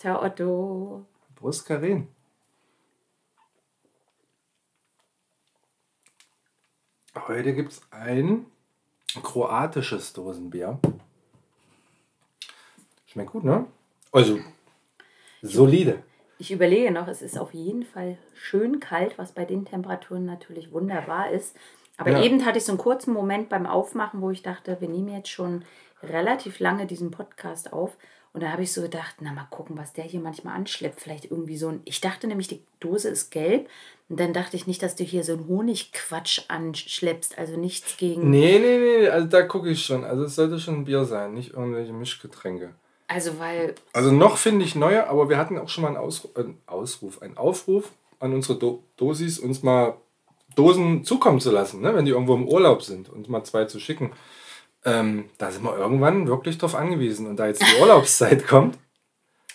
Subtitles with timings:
[0.00, 1.04] Prost, Herr Otto.
[1.36, 2.08] Prost, Karin.
[7.14, 8.46] Heute gibt es ein
[9.22, 10.78] kroatisches Dosenbier.
[13.06, 13.66] Schmeckt gut, ne?
[14.12, 14.38] Also,
[15.42, 16.02] solide.
[16.38, 20.72] Ich überlege noch, es ist auf jeden Fall schön kalt, was bei den Temperaturen natürlich
[20.72, 21.54] wunderbar ist.
[21.98, 22.22] Aber Ja.
[22.22, 25.28] eben hatte ich so einen kurzen Moment beim Aufmachen, wo ich dachte, wir nehmen jetzt
[25.28, 25.64] schon
[26.02, 27.98] relativ lange diesen Podcast auf.
[28.32, 31.00] Und da habe ich so gedacht, na mal gucken, was der hier manchmal anschleppt.
[31.00, 31.80] Vielleicht irgendwie so ein.
[31.84, 33.68] Ich dachte nämlich, die Dose ist gelb.
[34.08, 37.38] Und dann dachte ich nicht, dass du hier so einen Honigquatsch anschleppst.
[37.38, 38.30] Also nichts gegen.
[38.30, 40.04] Nee, nee, nee, also da gucke ich schon.
[40.04, 42.74] Also es sollte schon ein Bier sein, nicht irgendwelche Mischgetränke.
[43.08, 43.74] Also, weil.
[43.92, 47.22] Also noch finde ich neue, aber wir hatten auch schon mal einen Ausruf, einen Ausruf,
[47.22, 49.94] einen Aufruf an unsere Do Dosis, uns mal
[50.54, 51.94] Dosen zukommen zu lassen, ne?
[51.94, 54.12] wenn die irgendwo im Urlaub sind, uns mal zwei zu schicken.
[54.84, 57.26] Ähm, da sind wir irgendwann wirklich drauf angewiesen.
[57.26, 58.78] Und da jetzt die Urlaubszeit kommt,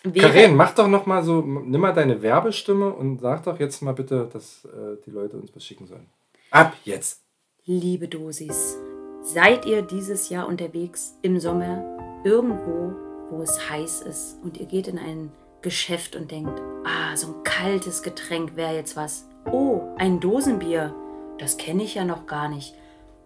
[0.03, 3.81] wäre- Karen, mach doch noch mal so, nimm mal deine Werbestimme und sag doch jetzt
[3.81, 6.05] mal bitte, dass äh, die Leute uns was schicken sollen.
[6.51, 7.21] Ab jetzt!
[7.65, 8.77] Liebe Dosis,
[9.23, 11.83] seid ihr dieses Jahr unterwegs im Sommer
[12.23, 12.93] irgendwo,
[13.31, 15.31] wo es heiß ist und ihr geht in ein
[15.63, 19.27] Geschäft und denkt, ah, so ein kaltes Getränk wäre jetzt was.
[19.51, 20.93] Oh, ein Dosenbier,
[21.39, 22.75] das kenne ich ja noch gar nicht.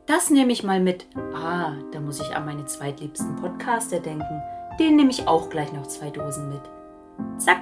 [0.09, 1.05] Das nehme ich mal mit.
[1.35, 4.41] Ah, da muss ich an meine zweitliebsten Podcaster denken.
[4.79, 6.61] Den nehme ich auch gleich noch zwei Dosen mit.
[7.37, 7.61] Zack,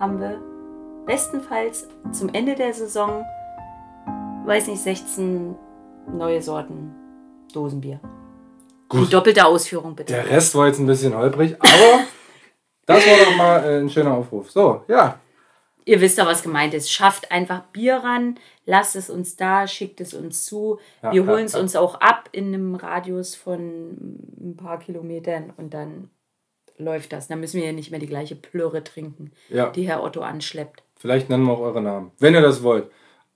[0.00, 0.40] haben wir
[1.04, 3.26] bestenfalls zum Ende der Saison
[4.46, 5.54] weiß nicht, 16
[6.14, 6.94] neue Sorten
[7.52, 8.00] Dosenbier.
[8.88, 9.02] Gut.
[9.02, 10.14] In doppelter Ausführung bitte.
[10.14, 12.04] Der Rest war jetzt ein bisschen holprig, aber
[12.86, 14.50] das war doch mal äh, ein schöner Aufruf.
[14.50, 15.18] So, ja.
[15.88, 16.90] Ihr wisst doch, was gemeint ist.
[16.90, 20.80] Schafft einfach Bier ran, lasst es uns da, schickt es uns zu.
[21.00, 21.60] Ja, Wir holen es ja.
[21.60, 26.10] uns auch ab in einem Radius von ein paar Kilometern und dann
[26.76, 27.28] läuft das.
[27.28, 30.82] Dann müssen wir ja nicht mehr die gleiche Plörre trinken, die Herr Otto anschleppt.
[30.96, 32.90] Vielleicht nennen wir auch eure Namen, wenn ihr das wollt.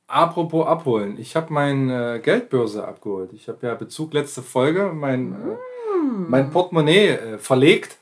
[0.09, 3.33] Apropos abholen, ich habe meine äh, Geldbörse abgeholt.
[3.33, 5.57] Ich habe ja Bezug letzte Folge mein, äh,
[6.29, 8.00] mein Portemonnaie äh, verlegt.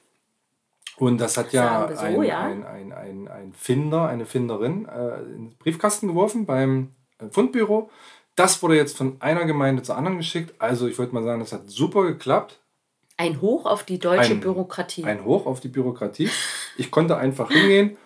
[0.98, 2.40] Und das hat ja, so, ein, ja.
[2.40, 7.90] Ein, ein, ein, ein Finder, eine Finderin äh, in den Briefkasten geworfen beim äh, Fundbüro.
[8.34, 10.54] Das wurde jetzt von einer Gemeinde zur anderen geschickt.
[10.60, 12.60] Also ich wollte mal sagen, das hat super geklappt.
[13.16, 15.04] Ein Hoch auf die deutsche Ein- Bürokratie.
[15.04, 16.30] Ein Hoch auf die Bürokratie.
[16.76, 17.96] Ich konnte einfach hingehen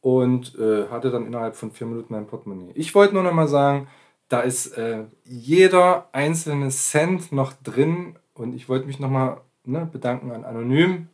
[0.00, 2.72] und äh, hatte dann innerhalb von vier Minuten mein Portemonnaie.
[2.74, 3.88] Ich wollte nur noch mal sagen,
[4.28, 9.88] da ist äh, jeder einzelne Cent noch drin und ich wollte mich noch mal ne,
[9.90, 11.08] bedanken an Anonym.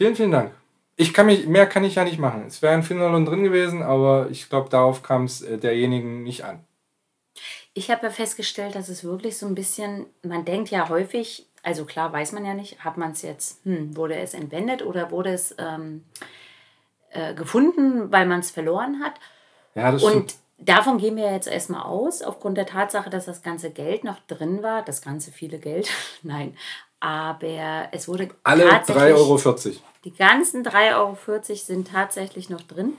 [0.00, 0.52] Vielen, vielen Dank.
[0.96, 2.46] Ich kann mich, mehr kann ich ja nicht machen.
[2.46, 6.42] Es wäre ein Finderlohn drin gewesen, aber ich glaube, darauf kam es äh, derjenigen nicht
[6.42, 6.64] an.
[7.74, 11.84] Ich habe ja festgestellt, dass es wirklich so ein bisschen, man denkt ja häufig, also
[11.84, 15.34] klar weiß man ja nicht, hat man es jetzt, hm, wurde es entwendet oder wurde
[15.34, 16.02] es ähm,
[17.10, 19.12] äh, gefunden, weil man es verloren hat.
[19.74, 20.16] Ja, das stimmt.
[20.16, 24.18] Und davon gehen wir jetzt erstmal aus, aufgrund der Tatsache, dass das ganze Geld noch
[24.20, 25.90] drin war, das ganze viele Geld,
[26.22, 26.56] nein,
[27.00, 29.89] aber es wurde Alle tatsächlich- 3,40 Euro.
[30.04, 31.14] Die ganzen 3,40 Euro
[31.54, 32.94] sind tatsächlich noch drin.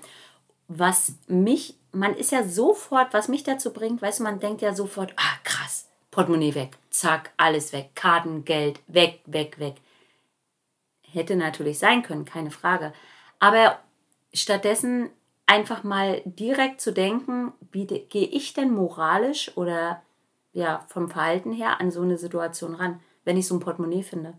[0.67, 4.73] Was mich, man ist ja sofort, was mich dazu bringt, weißt du, man denkt ja
[4.73, 9.75] sofort, ah krass, Portemonnaie weg, zack, alles weg, Karten, Geld, weg, weg, weg.
[11.01, 12.93] Hätte natürlich sein können, keine Frage.
[13.39, 13.79] Aber
[14.33, 15.09] stattdessen
[15.45, 20.01] einfach mal direkt zu denken, wie gehe ich denn moralisch oder
[20.53, 24.33] ja, vom Verhalten her an so eine Situation ran, wenn ich so ein Portemonnaie finde.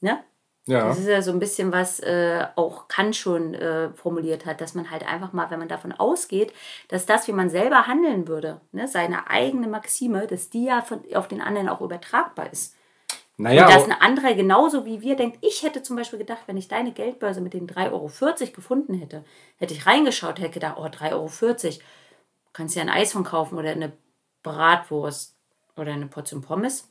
[0.00, 0.22] Ne?
[0.70, 0.86] Ja.
[0.86, 4.74] Das ist ja so ein bisschen, was äh, auch Kant schon äh, formuliert hat, dass
[4.74, 6.52] man halt einfach mal, wenn man davon ausgeht,
[6.86, 11.02] dass das, wie man selber handeln würde, ne, seine eigene Maxime, dass die ja von,
[11.14, 12.76] auf den anderen auch übertragbar ist.
[13.36, 16.56] Naja, Und dass ein anderer genauso wie wir denkt, ich hätte zum Beispiel gedacht, wenn
[16.56, 18.10] ich deine Geldbörse mit den 3,40 Euro
[18.54, 19.24] gefunden hätte,
[19.56, 21.78] hätte ich reingeschaut, hätte gedacht, oh, 3,40 Euro,
[22.52, 23.92] kannst ja ein Eis von kaufen oder eine
[24.44, 25.34] Bratwurst
[25.76, 26.88] oder eine Portion Pommes.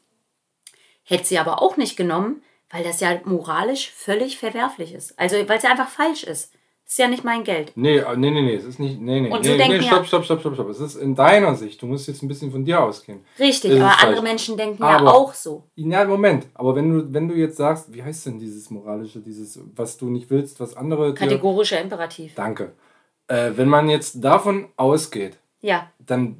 [1.03, 5.17] Hätte sie aber auch nicht genommen, weil das ja moralisch völlig verwerflich ist.
[5.19, 6.53] Also, weil es ja einfach falsch ist.
[6.85, 7.71] Das ist ja nicht mein Geld.
[7.75, 8.99] Nee, äh, nee, nee, nee, es ist nicht.
[8.99, 10.69] Nee, nee, Und so nee, nee, ja- stopp, stopp, stopp, stopp, stopp.
[10.69, 11.79] Es ist in deiner Sicht.
[11.81, 13.23] Du musst jetzt ein bisschen von dir ausgehen.
[13.37, 14.03] Richtig, aber falsch.
[14.05, 15.65] andere Menschen denken ja Aber- auch so.
[15.75, 16.47] Ja, Moment.
[16.55, 20.09] Aber wenn du, wenn du jetzt sagst, wie heißt denn dieses moralische, dieses, was du
[20.09, 21.09] nicht willst, was andere.
[21.13, 22.33] dir- Kategorischer Imperativ.
[22.33, 22.71] Danke.
[23.27, 26.37] Äh, wenn man jetzt davon ausgeht, Ja, dann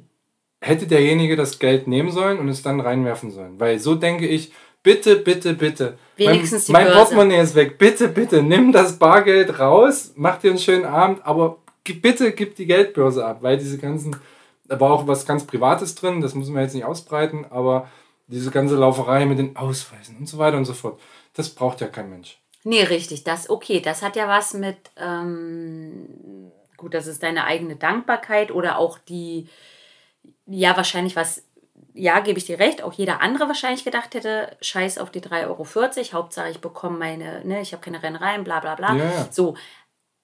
[0.60, 3.60] hätte derjenige das Geld nehmen sollen und es dann reinwerfen sollen.
[3.60, 5.98] Weil so denke ich, bitte, bitte, bitte.
[6.16, 7.14] Wenigstens die mein, mein Börse.
[7.14, 7.78] Portemonnaie ist weg.
[7.78, 12.66] Bitte, bitte, nimm das Bargeld raus, mach dir einen schönen Abend, aber bitte gib die
[12.66, 14.16] Geldbörse ab, weil diese ganzen,
[14.66, 17.88] da war auch was ganz Privates drin, das müssen wir jetzt nicht ausbreiten, aber
[18.26, 21.00] diese ganze Lauferei mit den Ausweisen und so weiter und so fort,
[21.34, 22.38] das braucht ja kein Mensch.
[22.62, 23.24] Nee, richtig.
[23.24, 28.78] Das, okay, das hat ja was mit, ähm, gut, das ist deine eigene Dankbarkeit oder
[28.78, 29.48] auch die,
[30.46, 31.42] ja, wahrscheinlich was,
[31.94, 35.48] ja, gebe ich dir recht, auch jeder andere wahrscheinlich gedacht hätte, scheiß auf die 3,40
[35.48, 38.94] Euro, Hauptsache ich bekomme meine, ne, ich habe keine Rennereien, bla bla bla.
[38.96, 39.28] Ja.
[39.30, 39.54] So.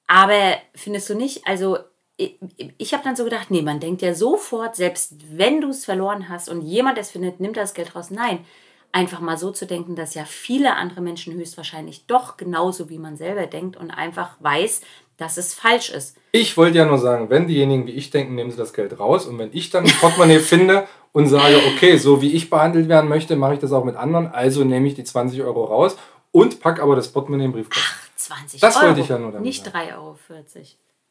[0.06, 1.78] Aber findest du nicht, also
[2.16, 2.38] ich,
[2.78, 6.28] ich habe dann so gedacht, nee, man denkt ja sofort, selbst wenn du es verloren
[6.28, 8.10] hast und jemand es findet, nimmt das Geld raus.
[8.10, 8.44] Nein,
[8.92, 13.16] einfach mal so zu denken, dass ja viele andere Menschen höchstwahrscheinlich doch genauso wie man
[13.16, 14.80] selber denkt und einfach weiß,
[15.16, 16.16] dass es falsch ist.
[16.32, 19.26] Ich wollte ja nur sagen, wenn diejenigen wie ich denken, nehmen sie das Geld raus.
[19.26, 20.86] Und wenn ich dann ein Portemonnaie finde
[21.16, 24.26] und sage, okay, so wie ich behandelt werden möchte, mache ich das auch mit anderen,
[24.26, 25.96] also nehme ich die 20 Euro raus
[26.30, 27.90] und packe aber das Portemonnaie im Briefkasten.
[28.16, 28.88] 20 Das Euro.
[28.88, 29.78] wollte ich ja nur damit Nicht sagen.
[29.78, 30.18] 3,40 Euro.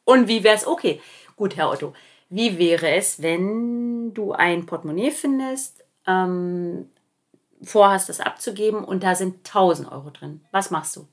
[0.04, 1.00] Und wie wäre es, okay,
[1.34, 1.92] gut, Herr Otto,
[2.30, 6.88] wie wäre es, wenn du ein Portemonnaie findest, ähm,
[7.64, 10.40] vorhast, das abzugeben und da sind 1000 Euro drin?
[10.52, 11.08] Was machst du?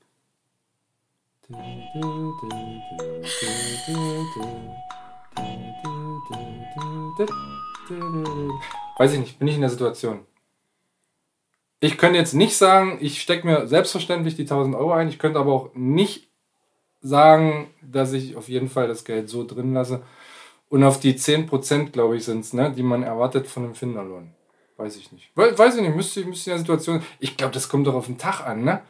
[8.97, 10.25] Weiß ich nicht, bin ich in der Situation.
[11.79, 15.09] Ich könnte jetzt nicht sagen, ich stecke mir selbstverständlich die 1000 Euro ein.
[15.09, 16.29] Ich könnte aber auch nicht
[17.01, 20.01] sagen, dass ich auf jeden Fall das Geld so drin lasse.
[20.69, 24.33] Und auf die 10%, glaube ich, sind es, ne, die man erwartet von einem Finderlohn.
[24.77, 25.29] Weiß ich nicht.
[25.35, 27.03] We weiß ich nicht, müsste, müsste in der Situation.
[27.19, 28.81] Ich glaube, das kommt doch auf den Tag an, ne?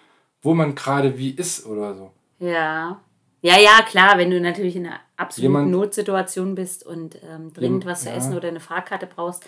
[0.42, 2.12] Wo man gerade wie ist oder so.
[2.40, 3.02] Ja.
[3.44, 7.86] Ja, ja, klar, wenn du natürlich in einer absoluten Jemand- Notsituation bist und ähm, dringend
[7.86, 8.16] was zu ja.
[8.16, 9.44] essen oder eine Fahrkarte brauchst.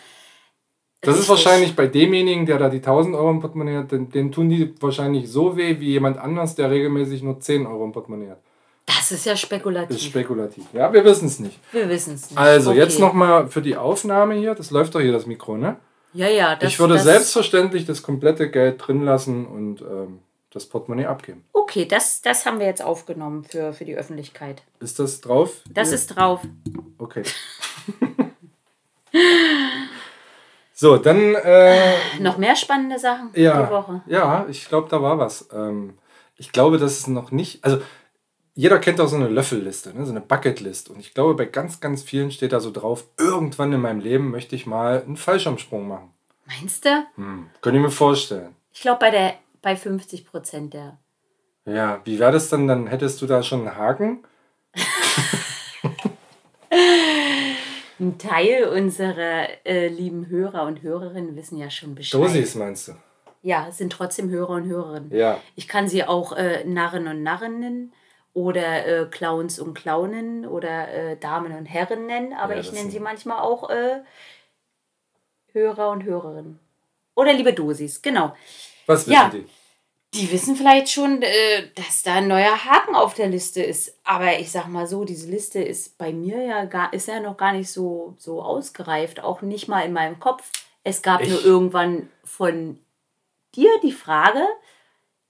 [0.99, 4.31] Das ist wahrscheinlich bei demjenigen, der da die 1000 Euro im Portemonnaie hat, den, den
[4.33, 8.31] tun die wahrscheinlich so weh wie jemand anders, der regelmäßig nur 10 Euro im Portemonnaie
[8.31, 8.41] hat.
[8.85, 9.87] Das ist ja spekulativ.
[9.89, 10.65] Das ist spekulativ.
[10.73, 11.57] Ja, wir wissen es nicht.
[11.71, 12.37] Wir wissen es nicht.
[12.37, 12.79] Also, Okay.
[12.79, 14.55] jetzt nochmal für die Aufnahme hier.
[14.55, 15.77] Das läuft doch hier, das Mikro, ne?
[16.13, 16.55] Ja, ja.
[16.55, 20.19] Das, ich würde das, selbstverständlich das komplette Geld drin lassen und ähm,
[20.55, 21.43] das Portemonnaie abgeben.
[21.53, 24.63] Okay, das, das haben wir jetzt aufgenommen für, für die Öffentlichkeit.
[24.79, 25.61] Ist das drauf?
[25.69, 25.95] Das Hier?
[25.95, 26.41] ist drauf.
[26.97, 27.23] Okay.
[30.73, 31.35] so, dann.
[31.35, 34.01] Äh, Noch mehr spannende Sachen ja, die Woche.
[34.07, 35.47] ja, ich glaube, da war was.
[35.53, 35.93] Ähm,
[36.37, 37.63] ich glaube, das ist noch nicht.
[37.63, 37.81] Also,
[38.53, 40.05] jeder kennt auch so eine Löffelliste, ne?
[40.05, 40.89] so eine Bucketlist.
[40.89, 44.31] Und ich glaube, bei ganz, ganz vielen steht da so drauf: irgendwann in meinem Leben
[44.31, 46.11] möchte ich mal einen Fallschirmsprung machen.
[46.45, 47.05] Meinst du?
[47.15, 47.49] Hm.
[47.61, 48.55] Könnt ihr mir vorstellen?
[48.71, 49.33] Ich glaube, bei, der-
[49.65, 50.99] bei 50 Prozent der.
[51.65, 52.67] Ja, wie wäre das dann?
[52.67, 54.23] Dann hättest du da schon einen Haken?
[57.99, 62.21] Ein Teil unserer äh, lieben Hörer und Hörerinnen wissen ja schon Bescheid.
[62.21, 62.91] Dosis meinst du?
[63.41, 65.11] Ja, sind trotzdem Hörer und Hörerinnen.
[65.11, 65.41] Ja.
[65.55, 67.91] Ich kann sie auch äh, Narren und Narren nennen
[68.33, 72.91] oder äh, Clowns und Clownen oder äh, Damen und Herren nennen, aber Ja, ich nenne
[72.91, 74.01] sie manchmal auch äh,
[75.53, 76.59] Hörer und Hörerinnen.
[77.15, 78.35] Oder liebe Dosis, genau.
[78.87, 79.29] Was wissen Ja.
[79.29, 79.45] die?
[80.13, 83.97] Die wissen vielleicht schon, äh, dass da ein neuer Haken auf der Liste ist.
[84.05, 87.35] Aber ich sag mal so, diese Liste ist bei mir ja gar, ist ja noch
[87.35, 90.49] gar nicht so, so ausgereift, auch nicht mal in meinem Kopf.
[90.85, 92.79] Es gab nur Ich- irgendwann von
[93.55, 94.45] dir die Frage.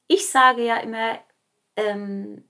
[0.07, 1.17] Ich sage ja immer,
[1.77, 2.43] ähm,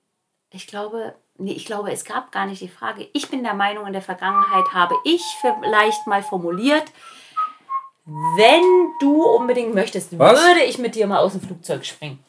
[0.51, 3.07] ich glaube, nee, ich glaube, es gab gar nicht die Frage.
[3.13, 5.21] Ich bin der Meinung, in der Vergangenheit habe ich
[5.61, 6.85] vielleicht mal formuliert,
[8.05, 10.39] wenn du unbedingt möchtest, Was?
[10.39, 12.19] würde ich mit dir mal aus dem Flugzeug springen.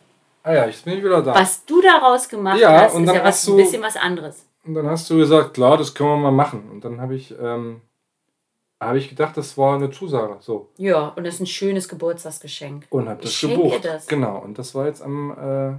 [0.43, 1.35] Ah ja, jetzt bin ich wieder da.
[1.35, 3.83] Was du daraus gemacht Ja, hast, und ist dann ja was, hast ein du- bisschen
[3.83, 4.47] was anderes.
[4.65, 6.69] Und dann hast du gesagt, klar, das können wir mal machen.
[6.71, 7.81] Und dann habe ich, ähm,
[8.81, 10.37] habe ich gedacht, das war eine Zusage.
[10.41, 10.71] So.
[10.77, 12.87] Ja, und das ist ein schönes Geburtstagsgeschenk.
[12.91, 13.85] Und habe das Ich gebucht.
[13.85, 14.07] das.
[14.07, 14.39] Genau.
[14.39, 15.77] Und das war jetzt am äh,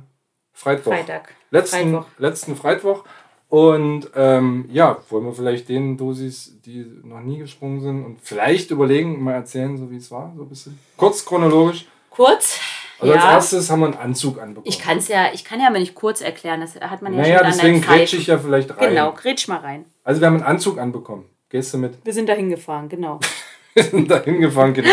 [0.54, 0.84] Freitag.
[0.86, 1.34] Freitag.
[1.52, 2.06] Letzten, Freitag.
[2.18, 3.04] letzten Freitag.
[3.50, 8.72] Und ähm, ja, wollen wir vielleicht den Dosis, die noch nie gesprungen sind, und vielleicht
[8.72, 10.78] überlegen, mal erzählen, so wie es war, so ein bisschen.
[10.98, 11.86] Kurz chronologisch.
[12.10, 12.60] Kurz.
[13.00, 13.32] Also als ja.
[13.32, 14.66] erstes haben wir einen Anzug anbekommen.
[14.68, 16.62] Ich kann es ja, ich kann ja mal nicht kurz erklären.
[16.62, 18.90] Das hat man ja naja, schon an deswegen grätsch ich ja vielleicht rein.
[18.90, 19.86] Genau, grätsch mal rein.
[20.04, 21.26] Also wir haben einen Anzug anbekommen.
[21.50, 21.94] Gehst du mit?
[22.04, 23.20] Wir sind da hingefahren, genau.
[23.74, 24.90] Wir sind da hingefahren, genau.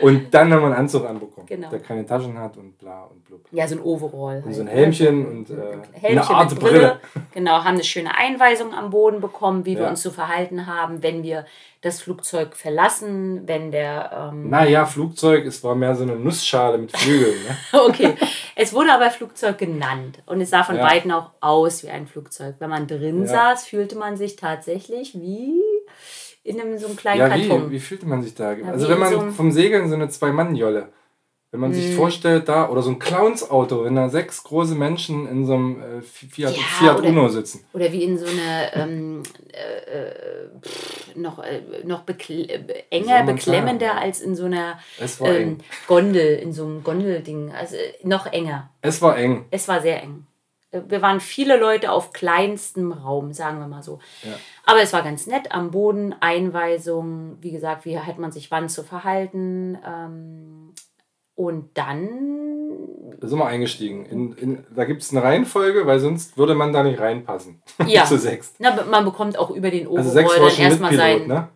[0.00, 1.68] Und dann haben wir einen Anzug anbekommen, Genau.
[1.70, 3.40] der keine Taschen hat und bla und blub.
[3.50, 4.42] Ja, so ein Overall.
[4.44, 5.26] Und so ein halt, Helmchen ne?
[5.28, 5.54] und, äh,
[5.92, 7.00] Helmchen eine Art mit Brille.
[7.32, 9.90] Genau, haben eine schöne Einweisung am Boden bekommen, wie wir Ja.
[9.90, 11.44] uns zu verhalten haben, wenn wir
[11.82, 14.30] das Flugzeug verlassen, wenn der.
[14.32, 17.34] Ähm, Naja, Flugzeug, es war mehr so eine Nussschale mit Flügeln.
[17.46, 17.56] Ne?
[17.86, 18.14] Okay,
[18.56, 20.84] es wurde aber Flugzeug genannt und es sah von Ja.
[20.84, 22.54] Weitem auch aus wie ein Flugzeug.
[22.58, 23.26] Wenn man drin Ja.
[23.26, 25.60] saß, fühlte man sich tatsächlich wie
[26.44, 27.70] in einem so einem kleinen Ja, Karton.
[27.70, 28.52] wie, wie fühlte man sich da?
[28.52, 30.88] Ja, also wenn man so vom Segeln so eine Zwei-Mann-Jolle.
[31.50, 31.74] Wenn man Mhm.
[31.74, 35.80] sich vorstellt, da, oder so ein Clowns-Auto, wenn da sechs große Menschen in so einem
[36.00, 37.64] äh, Fiat, Ja, Fiat oder- Uno sitzen.
[37.72, 39.22] Oder wie in so einer ähm,
[39.52, 43.98] äh, äh, pff, noch, äh, noch bekle äh, enger, beklemmender sagen?
[44.00, 44.80] als in so einer
[45.20, 45.58] ähm.
[45.86, 47.52] Gondel, in so einem Gondelding.
[47.52, 48.70] Also äh, noch enger.
[48.82, 49.44] Es war eng.
[49.52, 50.26] Es war sehr eng.
[50.88, 53.98] Wir waren viele Leute auf kleinstem Raum, sagen wir mal so.
[54.22, 54.32] Ja.
[54.66, 58.68] Aber es war ganz nett am Boden, Einweisung, wie gesagt, wie hat man sich wann
[58.68, 59.78] zu verhalten.
[59.86, 60.72] Ähm,
[61.36, 62.08] und dann,
[63.20, 64.06] Da sind wir eingestiegen.
[64.06, 67.60] In, in, da gibt es eine Reihenfolge, weil sonst würde man da nicht reinpassen.
[67.86, 68.04] Ja.
[68.04, 68.54] Zu sechs.
[68.58, 71.26] na, man bekommt auch über den Also sechs war dann erstmal Pilot, sein.
[71.26, 71.48] ne?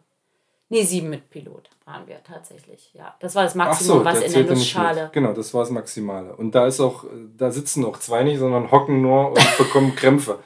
[0.69, 2.91] Nee, sieben mit Pilot waren wir tatsächlich.
[2.93, 5.11] Ja, das war das Maximum, so, was in der Nussschale.
[5.13, 6.37] Genau, das war das Maximale.
[6.37, 7.05] Und da ist auch,
[7.37, 10.39] da sitzen auch zwei nicht, sondern hocken nur und bekommen Krämpfe.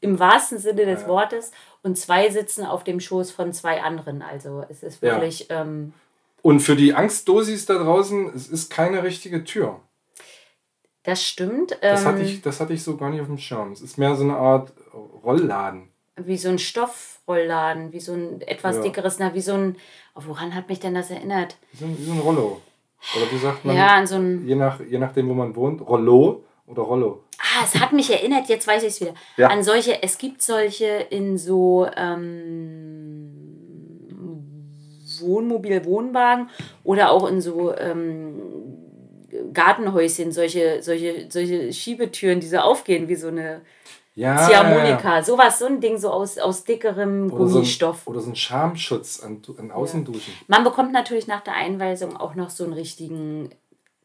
[0.00, 1.08] Im wahrsten Sinne des Ja.
[1.08, 1.52] Wortes.
[1.82, 4.22] Und zwei sitzen auf dem Schoß von zwei anderen.
[4.22, 5.12] Also es ist Ja.
[5.12, 5.46] wirklich.
[5.50, 5.92] Ähm,
[6.42, 9.80] Und für die Angstdosis da draußen, es ist keine richtige Tür.
[11.04, 11.76] das stimmt.
[11.82, 13.72] Das, ähm, hatte ich, das hatte ich so gar nicht auf dem Schirm.
[13.72, 14.72] Es ist mehr so eine Art
[15.24, 15.88] Rollladen.
[16.16, 16.58] wie so ein
[17.26, 18.82] Stoffrollladen, wie so ein etwas Ja.
[18.82, 19.76] dickeres, na, wie so ein.
[20.14, 21.56] Oh, woran hat mich denn das erinnert?
[21.72, 22.60] Wie so ein, wie so ein Rollo.
[23.16, 23.76] Oder wie sagt man?
[23.76, 24.46] Ja, an so ein.
[24.46, 25.80] Je, nach, je nachdem, wo man wohnt.
[25.86, 27.24] Rollo oder Rollo.
[27.38, 29.14] Ah, es hat mich erinnert, jetzt weiß ich es wieder.
[29.36, 29.48] Ja.
[29.48, 33.48] An solche, es gibt solche in so ähm,
[35.20, 36.48] Wohnmobil, Wohnwagen
[36.84, 38.40] oder auch in so ähm,
[39.52, 43.62] Gartenhäuschen, solche, solche, solche Schiebetüren, die so aufgehen, wie so eine
[44.14, 44.46] Ja.
[44.46, 45.22] Ziehharmonika.
[45.22, 48.06] Sowas, so ein Ding so aus, aus dickerem Oder so, ein, Gummistoff.
[48.06, 50.34] oder so ein Schamschutz an, an Außenduschen.
[50.48, 53.50] Man bekommt natürlich nach der Einweisung auch noch so einen richtigen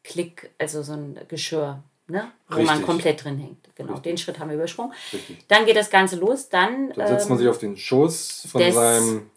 [0.03, 2.31] Klick, also so ein Geschirr, ne?
[2.47, 2.85] wo man Richtig.
[2.85, 3.75] komplett drin hängt.
[3.75, 4.11] Genau, Richtig.
[4.11, 4.93] den Schritt haben wir übersprungen.
[5.11, 5.45] Richtig.
[5.49, 6.47] Dann geht das Ganze los.
[6.47, 9.29] Dann Dann setzt man ähm, sich auf den Schoß von seinem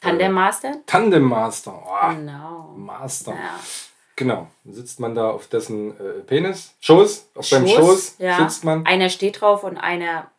[0.00, 0.72] Tandem Master.
[0.86, 1.82] Tandem Master.
[1.86, 2.72] Oh, Genau.
[2.76, 3.32] Master.
[3.32, 3.60] Ja.
[4.16, 4.48] Genau.
[4.64, 6.74] Dann sitzt man da auf dessen äh, Penis.
[6.80, 7.28] Schoß.
[7.34, 8.38] Auf seinem Schoß ja.
[8.38, 8.86] sitzt man.
[8.86, 10.30] Einer steht drauf und einer.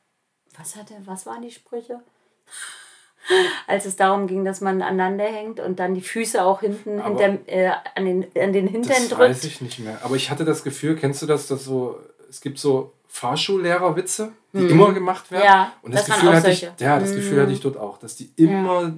[0.58, 2.00] Was hatte, was waren die Sprüche?
[3.68, 7.10] Als es darum ging, dass man aneinander hängt und dann die Füße auch hinten Aber-
[7.10, 9.20] hinterm, äh, an, den, an den Hintern Das drückt.
[9.22, 10.00] weiß ich nicht mehr.
[10.04, 14.66] Aber ich hatte das Gefühl, kennst du das, dass so, es gibt so Fahrschullehrerwitze, die
[14.68, 15.44] immer gemacht werden.
[15.44, 15.48] Hm.
[15.50, 16.84] Ja, und das, das Gefühl hatte ich, solche.
[16.84, 17.16] ja, das Mhm.
[17.16, 18.94] Gefühl hatte ich dort auch, dass die immer,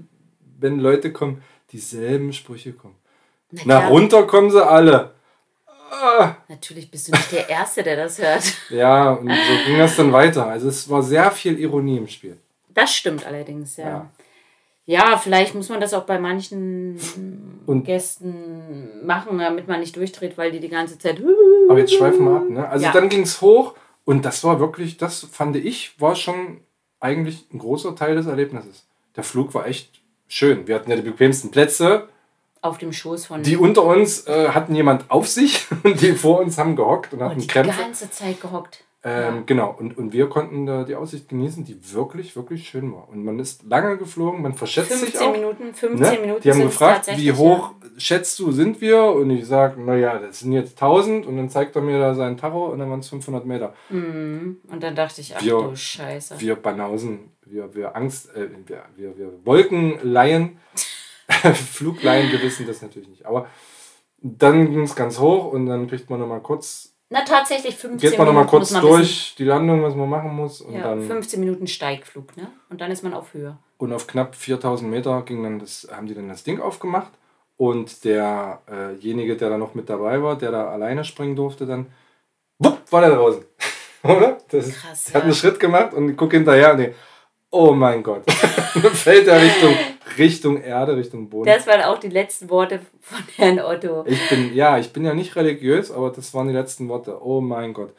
[0.59, 2.95] wenn Leute kommen, dieselben Sprüche kommen.
[3.51, 5.11] Na Na, runter kommen sie alle.
[5.91, 8.43] Ah, Natürlich bist du nicht der Erste, der das hört.
[8.69, 10.45] ja, und so ging das dann weiter.
[10.47, 12.37] Also es war sehr viel Ironie im Spiel.
[12.73, 13.87] Das stimmt allerdings, ja.
[13.89, 14.05] Ja.
[14.85, 16.99] Ja, vielleicht muss man das auch bei manchen
[17.67, 21.21] Und- Gästen machen, damit man nicht durchdreht, weil die die ganze Zeit.
[21.69, 22.49] Aber jetzt schweifen wir ab.
[22.49, 22.67] Ne?
[22.67, 22.91] Also Ja.
[22.91, 23.75] dann ging es hoch
[24.05, 26.61] und das war wirklich, das fand ich, war schon
[26.99, 28.85] eigentlich ein großer Teil des Erlebnisses.
[29.15, 30.67] Der Flug war echt schön.
[30.67, 32.09] Wir hatten ja die bequemsten Plätze.
[32.61, 33.41] Auf dem Schoß von.
[33.43, 37.21] Die unter uns äh, hatten jemand auf sich und die vor uns haben gehockt und
[37.21, 37.79] oh, hatten die Krämpfe.
[37.81, 38.83] ganze Zeit gehockt.
[39.01, 43.07] Ähm, Genau, und, und wir konnten da die Aussicht genießen, die wirklich, wirklich schön war.
[43.07, 45.31] Und man ist lange geflogen, man verschätzt sich 15 auch.
[45.31, 46.19] Minuten, 15 Ne?
[46.19, 46.41] Minuten.
[46.41, 49.01] Die haben gefragt, wie hoch schätzt du, sind wir?
[49.03, 51.25] Und ich sage, naja, das sind jetzt 1000.
[51.27, 53.73] Und dann zeigt er mir da sein Tacho und dann waren es 500 Meter.
[53.89, 53.95] Ja.
[53.95, 54.57] Mhm.
[54.69, 56.35] Und dann dachte ich, ach Wir- du Scheiße.
[56.39, 60.57] Wir Banausen, wir, wir Angst, äh, wir, wir, wir Wolkenleihen,
[61.53, 63.25] Flugleihen, wir wissen das natürlich nicht.
[63.25, 63.47] Aber
[64.21, 68.17] dann ging es ganz hoch und dann kriegt man nochmal kurz, Na, tatsächlich 15 geht
[68.17, 68.35] man Minuten.
[68.35, 70.61] nochmal kurz man durch die Landung, was man machen muss.
[70.61, 70.81] Und Wissen.
[70.81, 72.47] Ja, dann 15 Minuten Steigflug, ne?
[72.69, 73.57] Und dann ist man auf Höhe.
[73.77, 77.11] Und auf knapp 4000 Meter ging dann das, haben die dann das Ding aufgemacht.
[77.55, 81.87] Und derjenige, der da noch mit dabei war, der da alleine springen durfte, dann,
[82.57, 83.43] wupp, war der draußen.
[84.03, 84.37] Oder?
[84.49, 85.25] Das, Krass, Der hat ja.
[85.25, 86.95] einen Schritt gemacht und ich gucke hinterher und denk,
[87.49, 88.29] oh mein Gott.
[88.93, 89.75] fällt er Richtung,
[90.19, 91.45] Richtung Erde, Richtung Boden.
[91.45, 94.03] Das waren auch die letzten Worte von Herrn Otto.
[94.05, 97.23] Ich bin, ja, ich bin ja nicht religiös, aber das waren die letzten Worte.
[97.23, 97.93] Oh mein Gott.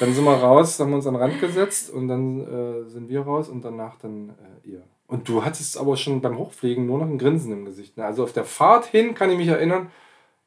[0.00, 3.22] Dann sind wir raus, haben uns an den Rand gesetzt und dann äh, sind wir
[3.22, 4.30] raus und danach dann
[4.64, 4.82] äh, ihr.
[5.06, 7.96] Und du hattest aber schon beim Hochfliegen nur noch ein Grinsen im Gesicht.
[7.96, 8.04] Ne?
[8.04, 9.90] Also auf der Fahrt hin, kann ich mich erinnern,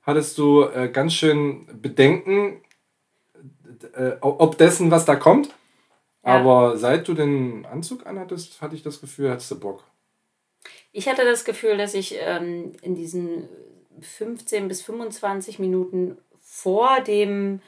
[0.03, 2.61] hattest du äh, ganz schön Bedenken,
[3.93, 5.47] äh, ob dessen, was da kommt.
[6.25, 6.39] Ja.
[6.39, 9.83] Aber seit du den Anzug anhattest, hatte ich das Gefühl, hattest du Bock.
[10.91, 13.47] Ich hatte das Gefühl, dass ich ähm, in diesen
[14.01, 17.61] 15 bis 25 Minuten vor dem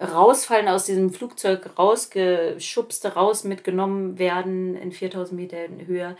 [0.00, 6.16] Rausfallen aus diesem Flugzeug, rausgeschubste, raus mitgenommen werden in 4000 Meter Höhe,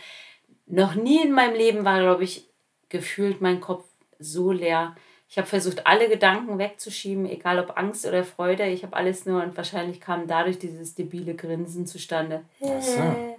[0.67, 2.49] noch nie in meinem Leben war, glaube ich,
[2.89, 3.85] gefühlt mein Kopf
[4.19, 4.97] so leer.
[5.29, 8.67] Ich habe versucht, alle Gedanken wegzuschieben, egal ob Angst oder Freude.
[8.67, 12.45] Ich habe alles nur und wahrscheinlich kam dadurch dieses debile Grinsen zustande.
[12.63, 13.37] Ach so.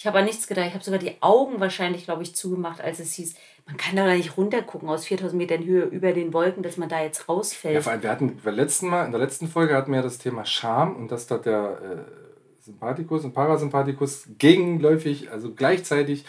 [0.00, 0.66] Ich habe an nichts gedacht.
[0.66, 3.34] Ich habe sogar die Augen wahrscheinlich, glaube ich, zugemacht, als es hieß,
[3.66, 7.02] man kann da nicht runtergucken aus 4000 Metern Höhe über den Wolken, dass man da
[7.02, 7.74] jetzt rausfällt.
[7.74, 10.02] Ja, vor allem, wir hatten beim letzten Mal, in der letzten Folge hatten wir ja
[10.02, 16.24] das Thema Scham und dass da der äh, Sympathikus und Parasympathikus gegenläufig, also gleichzeitig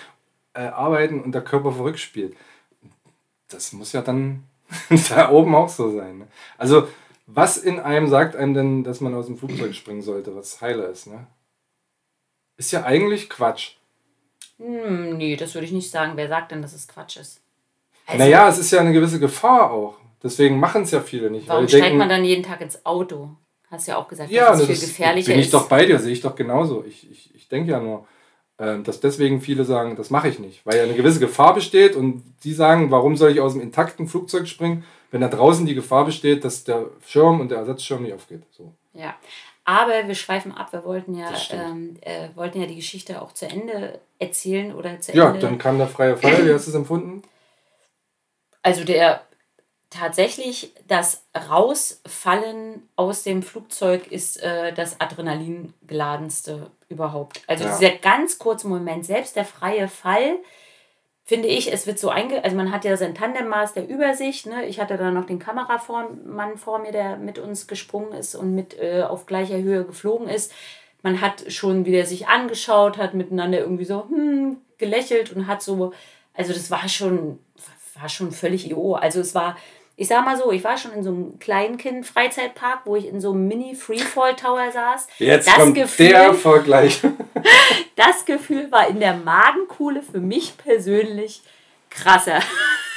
[0.53, 2.35] äh, arbeiten und der Körper verrückt spielt.
[3.47, 4.43] Das muss ja dann
[5.09, 6.17] da oben auch so sein.
[6.17, 6.27] Ne?
[6.57, 6.89] Also,
[7.25, 10.89] was in einem sagt einem denn, dass man aus dem Flugzeug springen sollte, was heiler
[10.89, 11.25] ist, ne?
[12.61, 13.71] Ist ja eigentlich Quatsch.
[14.59, 16.11] Hm, nee, das würde ich nicht sagen.
[16.13, 17.41] Wer sagt denn, dass es Quatsch ist?
[18.05, 19.97] Also, naja, es ist ja eine gewisse Gefahr auch.
[20.21, 21.49] Deswegen machen es ja viele nicht.
[21.49, 23.31] Warum steigt denken, man dann jeden Tag ins Auto?
[23.71, 25.55] Hast ja auch gesagt, ja, dass es viel gefährlicher bin ich ist.
[25.55, 26.85] doch bei dir, sehe ich doch genauso.
[26.87, 28.05] Ich, ich, ich denke ja nur,
[28.59, 31.95] ähm, dass deswegen viele sagen, das mache ich nicht, weil ja eine gewisse Gefahr besteht
[31.95, 35.73] und die sagen, warum soll ich aus dem intakten Flugzeug springen, wenn da draußen die
[35.73, 38.43] Gefahr besteht, dass der Schirm und der Ersatzschirm nicht aufgeht.
[38.51, 38.71] So.
[38.93, 39.15] Ja,
[39.71, 40.73] aber wir schweifen ab.
[40.73, 45.13] Wir wollten ja, ähm, äh, wollten ja die Geschichte auch zu Ende erzählen oder zu
[45.13, 45.39] ja, Ende.
[45.39, 46.45] Ja, dann kam der freie Fall.
[46.45, 47.23] Wie hast du es empfunden?
[48.61, 49.21] Also der
[49.89, 57.41] tatsächlich das Rausfallen aus dem Flugzeug ist äh, das Adrenalingeladenste überhaupt.
[57.47, 57.77] Also ja.
[57.77, 60.35] dieser ganz kurze Moment, selbst der freie Fall
[61.31, 62.43] finde ich, es wird so einge...
[62.43, 64.47] Also man hat ja sein Tandemmaß der Übersicht.
[64.47, 64.65] Ne?
[64.65, 68.77] Ich hatte da noch den Kameramann vor mir, der mit uns gesprungen ist und mit
[68.77, 70.51] äh, auf gleicher Höhe geflogen ist.
[71.03, 75.93] Man hat schon wieder sich angeschaut, hat miteinander irgendwie so hm, gelächelt und hat so...
[76.33, 77.39] Also das war schon,
[77.97, 78.95] war schon völlig IO.
[78.95, 79.55] Also es war
[79.95, 83.31] ich sag mal so, ich war schon in so einem Kleinkind-Freizeitpark, wo ich in so
[83.31, 85.07] einem Mini-Freefall-Tower saß.
[85.19, 87.01] Jetzt das kommt Gefühl, der Vergleich.
[87.95, 91.41] das Gefühl war in der Magenkuhle für mich persönlich
[91.89, 92.39] krasser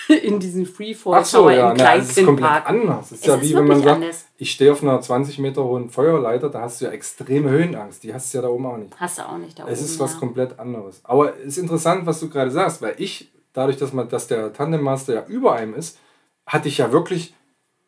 [0.22, 2.06] in diesem Freefall-Tower so, ja, im Kleinkind-Park.
[2.06, 3.08] Das ist komplett anders.
[3.08, 4.26] Das ist es ja ist wie wenn man sagt, anders.
[4.36, 8.02] ich stehe auf einer 20 Meter hohen Feuerleiter, da hast du ja extreme Höhenangst.
[8.02, 8.92] Die hast du ja da oben auch nicht.
[8.98, 9.72] Hast du auch nicht da oben.
[9.72, 10.18] Es ist was ja.
[10.18, 11.00] komplett anderes.
[11.04, 14.52] Aber es ist interessant, was du gerade sagst, weil ich, dadurch, dass, man, dass der
[14.52, 15.98] Tandemmaster ja über einem ist,
[16.46, 17.34] hatte ich ja wirklich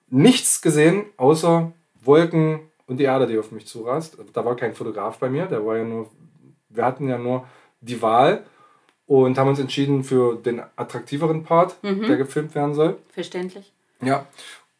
[0.08, 1.72] nichts gesehen, außer
[2.02, 4.16] Wolken und die Erde, die auf mich zurast.
[4.33, 6.09] Da war kein Fotograf bei mir, der war ja nur,
[6.76, 7.46] wir hatten ja nur
[7.80, 8.44] die Wahl
[9.06, 12.02] und haben uns entschieden für den attraktiveren Part, mhm.
[12.02, 12.98] der gefilmt werden soll.
[13.12, 13.72] Verständlich.
[14.02, 14.26] Ja.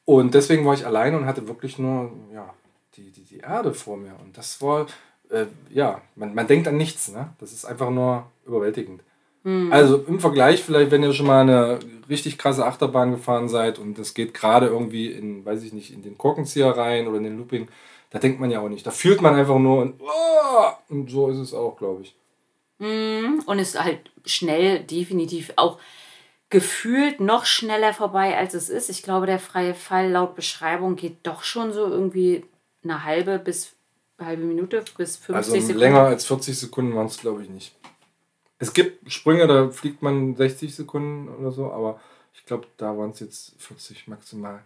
[0.05, 2.53] Und deswegen war ich allein und hatte wirklich nur ja,
[2.97, 4.15] die, die, die Erde vor mir.
[4.23, 4.87] Und das war,
[5.31, 7.11] äh, ja, man, man denkt an nichts.
[7.11, 7.31] Ne?
[7.39, 9.03] Das ist einfach nur überwältigend.
[9.43, 9.73] Mhm.
[9.73, 11.79] Also im Vergleich, vielleicht, wenn ihr schon mal eine
[12.09, 16.03] richtig krasse Achterbahn gefahren seid und es geht gerade irgendwie in, weiß ich nicht, in
[16.03, 17.69] den Korkenzieher rein oder in den Looping,
[18.17, 18.87] da denkt man ja auch nicht.
[18.87, 22.17] Da fühlt man einfach nur und, oh, und so ist es auch, glaube ich.
[22.79, 23.43] Mhm.
[23.45, 25.79] Und ist halt schnell, definitiv auch
[26.49, 28.89] gefühlt noch schneller vorbei, als es ist.
[28.89, 32.47] Ich glaube, der freie Fall laut Beschreibung geht doch schon so irgendwie
[32.83, 33.75] eine halbe bis
[34.19, 35.79] halbe Minute bis 50 also Sekunden.
[35.79, 37.77] Länger als 40 Sekunden waren es, glaube ich, nicht.
[38.59, 42.01] Es gibt Sprünge, da fliegt man 60 Sekunden oder so, aber
[42.33, 44.65] ich glaube, da waren es jetzt 40 maximal.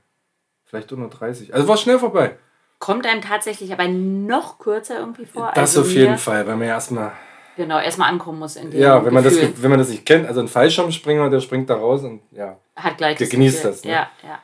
[0.67, 1.53] Vielleicht unter 30.
[1.53, 2.39] Also war schnell vorbei.
[2.81, 5.53] Kommt einem tatsächlich aber noch kürzer irgendwie vor.
[5.55, 7.13] Das also auf jeden Fall, weil man ja erstmal.
[7.57, 10.27] Genau, erstmal ankommen muss in dem Ja, wenn man, das, wenn man das nicht kennt,
[10.27, 12.57] also ein Fallschirmspringer, der springt da raus und ja.
[12.75, 13.85] Hat gleich der genießt das.
[13.85, 13.91] Ne?
[13.91, 14.39] Ja, ja.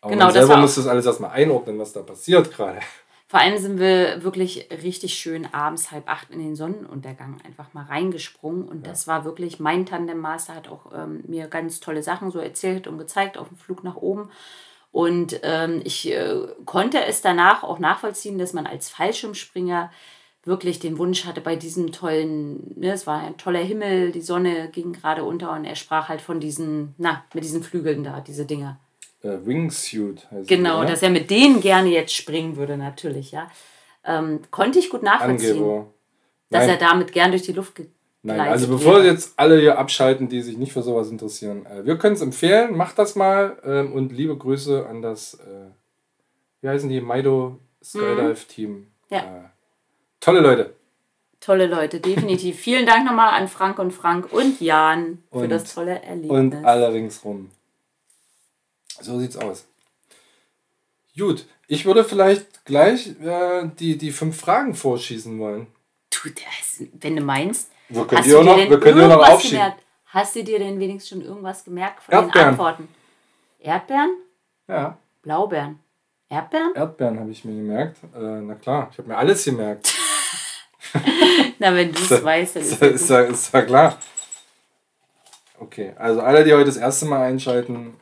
[0.00, 2.80] Aber genau, man selber das muss das alles erstmal einordnen, was da passiert gerade.
[3.28, 7.84] Vor allem sind wir wirklich richtig schön abends halb acht in den Sonnenuntergang einfach mal
[7.84, 8.68] reingesprungen.
[8.68, 8.92] Und ja.
[8.92, 12.98] das war wirklich, mein Tandemmaster hat auch ähm, mir ganz tolle Sachen so erzählt und
[12.98, 14.30] gezeigt auf dem Flug nach oben.
[14.96, 19.90] Und ähm, ich äh, konnte es danach auch nachvollziehen, dass man als Fallschirmspringer
[20.42, 24.70] wirklich den Wunsch hatte bei diesem tollen, ne, es war ein toller Himmel, die Sonne
[24.70, 28.46] ging gerade unter und er sprach halt von diesen, na, mit diesen Flügeln da, diese
[28.46, 28.80] Dinger
[29.22, 33.50] äh, Wingsuit heißt Genau, die, dass er mit denen gerne jetzt springen würde, natürlich, ja.
[34.02, 35.58] Ähm, konnte ich gut nachvollziehen.
[35.58, 35.92] Angebo.
[36.48, 37.90] Dass er damit gern durch die Luft geht.
[38.26, 39.06] Nein, also bevor wäre.
[39.06, 42.76] jetzt alle hier abschalten, die sich nicht für sowas interessieren, äh, wir können es empfehlen,
[42.76, 45.70] macht das mal ähm, und liebe Grüße an das, äh,
[46.60, 48.48] wie heißen die, Maido Skydive mhm.
[48.48, 48.86] Team.
[49.10, 49.18] Ja.
[49.18, 49.48] Äh,
[50.18, 50.74] tolle Leute.
[51.38, 52.58] Tolle Leute, definitiv.
[52.58, 56.30] Vielen Dank nochmal an Frank und Frank und Jan für und, das tolle Erlebnis.
[56.30, 57.50] Und alle ringsrum.
[59.00, 59.66] So sieht's aus.
[61.16, 65.68] Gut, ich würde vielleicht gleich äh, die, die fünf Fragen vorschießen wollen.
[66.10, 67.70] Du, das, wenn du meinst.
[67.88, 69.58] Wir können die auch noch, wir können noch aufschieben.
[69.58, 69.82] Gemerkt?
[70.06, 72.32] Hast du dir denn wenigstens schon irgendwas gemerkt von Erdbeeren.
[72.32, 72.88] den Antworten?
[73.60, 74.10] Erdbeeren?
[74.68, 74.98] Ja.
[75.22, 75.78] Blaubeeren.
[76.28, 76.74] Erdbeeren?
[76.74, 77.98] Erdbeeren habe ich mir gemerkt.
[78.14, 79.94] Äh, na klar, ich habe mir alles gemerkt.
[81.58, 83.98] na, wenn du es weißt, dann ist, ist, ist, ist ja klar.
[85.58, 87.94] Okay, also alle, die heute das erste Mal einschalten,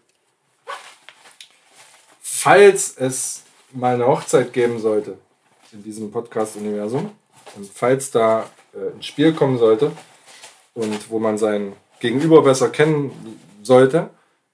[2.20, 3.42] falls es
[3.72, 5.18] mal eine Hochzeit geben sollte
[5.72, 7.10] in diesem Podcast-Universum
[7.56, 9.92] und falls da äh, ein Spiel kommen sollte,
[10.74, 13.10] und wo man sein Gegenüber besser kennen
[13.62, 14.10] sollte.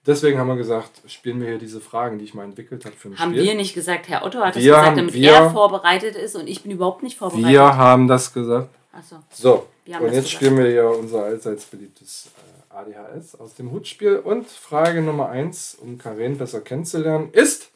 [0.06, 3.08] Deswegen haben wir gesagt, spielen wir hier diese Fragen, die ich mal entwickelt habe für
[3.08, 3.42] ein Haben Spiel.
[3.44, 6.48] wir nicht gesagt, Herr Otto hat es Wir gesagt, damit wir- er vorbereitet ist und
[6.48, 7.48] ich bin überhaupt nicht vorbereitet.
[7.50, 8.68] Wir haben das gesagt.
[8.92, 9.16] Achso.
[9.30, 10.28] So, haben und das jetzt gesagt.
[10.28, 12.30] spielen wir ja unser allseits beliebtes
[12.70, 14.16] äh, ADHS aus dem Hutspiel.
[14.16, 17.70] Und Frage Nummer 1, um Karen besser kennenzulernen, ist: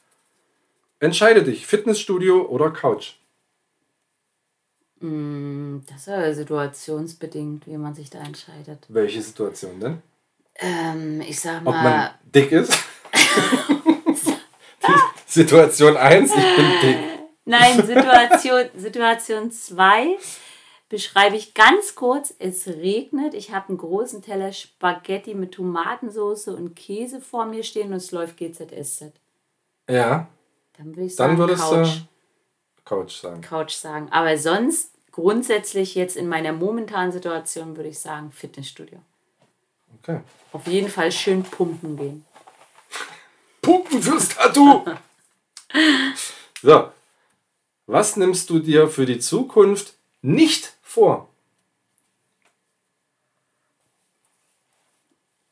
[1.00, 3.12] Entscheide dich, Fitnessstudio oder Couch?
[5.08, 8.86] Mm, Das ist aber situationsbedingt, wie man sich da entscheidet.
[8.88, 10.02] Welche Situation denn?
[10.56, 12.72] Ähm, ich sag Ob man mal, dick ist?
[15.26, 16.98] Situation 1, ich bin dick.
[17.44, 20.16] nein, Situation, Situation 2
[20.88, 22.32] beschreibe ich ganz kurz.
[22.38, 27.88] Es regnet, ich habe einen großen Teller Spaghetti mit Tomatensauce und Käse vor mir stehen
[27.88, 29.12] und es läuft GZSZ.
[29.90, 30.28] Ja,
[30.78, 31.88] Dann würde ich dann sagen würdest Couch.
[32.76, 33.40] du Couch sagen.
[33.40, 34.08] Couch sagen.
[34.12, 38.98] Aber sonst grundsätzlich jetzt in meiner momentanen Situation würde ich sagen Fitnessstudio.
[40.00, 40.20] Okay.
[40.50, 42.24] Auf jeden Fall schön pumpen gehen.
[43.62, 44.84] Pumpen fürs Tattoo!
[46.62, 46.88] so,
[47.86, 51.28] was nimmst du dir für die Zukunft nicht vor?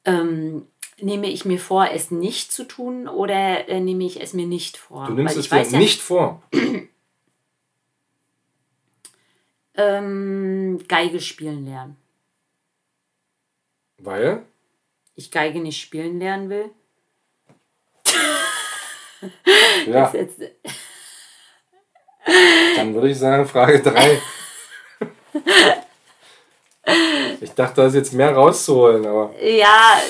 [0.05, 0.67] Ähm,
[1.01, 4.77] nehme ich mir vor, es nicht zu tun oder äh, nehme ich es mir nicht
[4.77, 5.07] vor?
[5.07, 6.43] Du nimmst es dir ja, nicht vor.
[9.83, 11.97] Ähm, Geige spielen lernen.
[13.99, 14.43] Weil?
[15.15, 16.71] Ich Geige nicht spielen lernen will.
[19.87, 20.13] Ja,
[22.77, 24.21] dann würde ich sagen, Frage 3.
[27.41, 29.33] Ich dachte, da ist jetzt mehr rauszuholen, aber.
[29.41, 30.01] ja,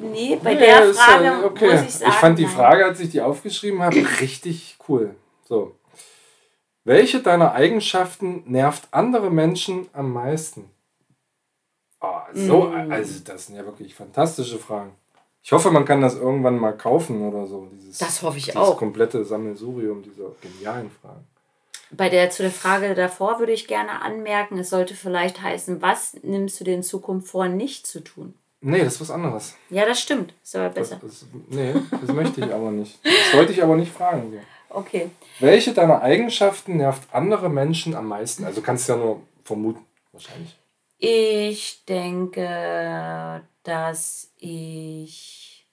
[0.00, 1.72] nee, bei Nee, der ist ja Frage okay.
[1.72, 2.12] muss ich sagen.
[2.12, 2.46] fand die.
[2.46, 5.14] Frage, als ich die aufgeschrieben habe, richtig cool.
[5.48, 5.76] So.
[6.84, 10.70] Welche deiner Eigenschaften nervt andere Menschen am meisten?
[12.00, 12.90] Ah, so, Mm.
[12.92, 14.92] also das sind ja wirklich fantastische Fragen.
[15.42, 17.68] Ich hoffe, man kann das irgendwann mal kaufen oder so.
[17.72, 18.76] Dieses, Das hoffe ich dieses auch.
[18.78, 21.26] komplette Sammelsurium dieser genialen Fragen.
[21.92, 26.14] Bei der zu der Frage davor würde ich gerne anmerken, es sollte vielleicht heißen, was
[26.22, 28.34] nimmst du dir in Zukunft vor, nicht zu tun?
[28.62, 29.56] Nee, das ist was anderes.
[29.70, 30.34] Ja, das stimmt.
[30.42, 31.00] Ist aber Das, besser.
[31.02, 32.98] das, nee, das möchte ich aber nicht.
[33.02, 34.30] Das wollte ich aber nicht fragen.
[34.32, 34.38] So.
[34.70, 35.10] Okay.
[35.40, 38.44] Welche deiner Eigenschaften nervt andere Menschen am meisten?
[38.44, 40.56] Also kannst du ja nur vermuten, wahrscheinlich.
[40.98, 45.66] Ich denke, dass ich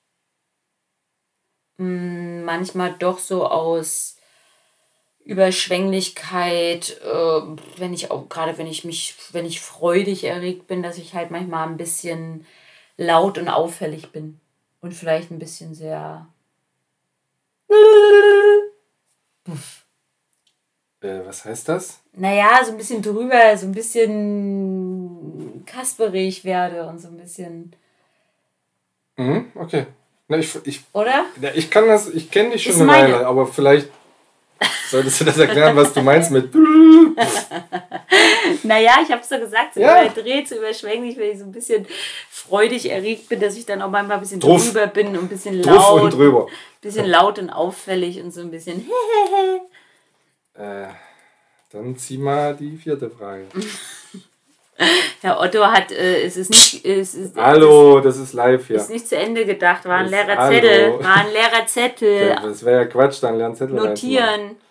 [1.77, 4.17] mh, manchmal doch so aus
[5.25, 7.41] Überschwänglichkeit, äh,
[7.77, 11.29] wenn ich auch gerade wenn ich mich, wenn ich freudig erregt bin, dass ich halt
[11.31, 12.45] manchmal ein bisschen
[12.95, 14.39] laut und auffällig bin
[14.79, 16.27] und vielleicht ein bisschen sehr
[21.01, 21.99] Äh, was heißt das?
[22.13, 27.75] naja, so ein bisschen drüber, so ein bisschen kasperig werde und so ein bisschen,
[29.19, 29.87] Mhm, okay.
[30.27, 31.25] Na, ich, ich, oder?
[31.41, 33.13] na, ich kann das, ich kenne dich schon Ist eine meine.
[33.13, 33.89] Weile, aber vielleicht
[34.89, 36.49] solltest du das erklären, was du meinst mit.
[38.63, 40.03] Naja, ich habe es doch gesagt, so Ja.
[40.05, 41.85] überdreht, so überschwänglich, wenn ich so ein bisschen
[42.29, 44.65] freudig erregt bin, dass ich dann auch manchmal ein bisschen Druff.
[44.65, 46.47] drüber bin und ein bisschen Druff laut, und drüber.
[46.81, 48.85] bisschen laut und auffällig und so ein bisschen.
[50.59, 50.87] Äh,
[51.71, 53.45] dann zieh mal die vierte Frage.
[55.21, 58.75] Herr Otto hat, äh, es ist nicht, es ist, Hallo, das ist live es hier.
[58.77, 60.49] ist nicht zu Ende gedacht, war ein leerer.
[60.49, 62.29] Zettel, war ein leerer Zettel.
[62.29, 64.17] Ja, das wäre ja Quatsch, dann lernst Zettel reinzumachen.
[64.19, 64.55] Notieren.
[64.57, 64.66] Das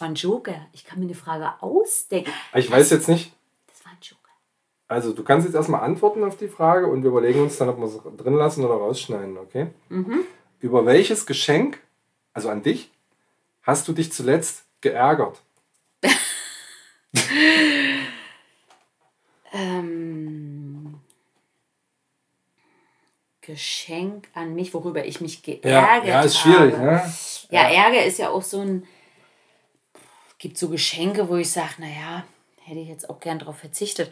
[0.00, 0.54] war ein Joker.
[0.72, 2.30] Ich kann mir eine Frage ausdenken.
[2.52, 3.32] Aber Ich weiß jetzt nicht,
[3.68, 4.30] Das war ein Joker.
[4.88, 7.78] also du kannst jetzt erstmal antworten auf die Frage und wir überlegen uns dann, ob
[7.78, 9.68] wir es drin lassen oder rausschneiden, okay?
[9.88, 10.20] Mhm.
[10.60, 11.80] Über welches Geschenk,
[12.32, 12.90] also an dich,
[13.62, 15.40] hast du dich zuletzt geärgert?
[19.52, 21.00] Ähm,
[23.40, 26.84] Geschenk an mich, worüber ich mich Ja, geärgert ja ist schwierig, habe.
[26.84, 27.12] ne?
[27.50, 28.86] Ja, Ärger ist ja auch so ein.
[30.40, 32.24] Gibt so Geschenke, wo ich sage, naja,
[32.62, 34.10] hätte ich jetzt auch gern drauf verzichtet.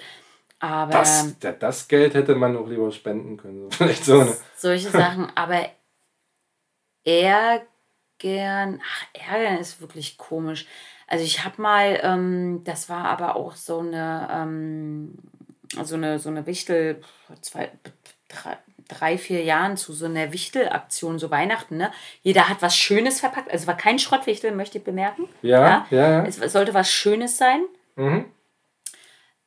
[0.60, 3.70] Aber Das, das Geld hätte man auch lieber spenden können.
[3.72, 4.36] Vielleicht so eine.
[4.56, 5.68] solche Sachen, aber
[7.04, 10.66] ärgern, ach, ärgern ist wirklich komisch.
[11.06, 15.14] Also ich habe mal, ähm, das war aber auch so eine, ähm,
[15.82, 17.00] so eine, so eine Wichtel,
[17.40, 17.70] zwei,
[18.28, 21.92] drei, drei, vier Jahren zu so einer Wichtelaktion, so Weihnachten, ne?
[22.22, 25.28] Jeder hat was Schönes verpackt, also es war kein Schrottwichtel, möchte ich bemerken.
[25.42, 26.24] Ja, ja, ja.
[26.24, 27.60] Es sollte was Schönes sein.
[27.96, 28.24] Mhm.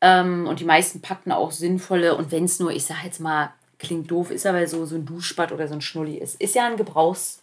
[0.01, 3.53] Ähm, und die meisten packten auch sinnvolle, und wenn es nur, ich sag jetzt mal,
[3.79, 6.39] klingt doof, ist aber so, so ein Duschbad oder so ein Schnulli ist.
[6.39, 7.40] Ist ja ein Gebrauchsgegenstand.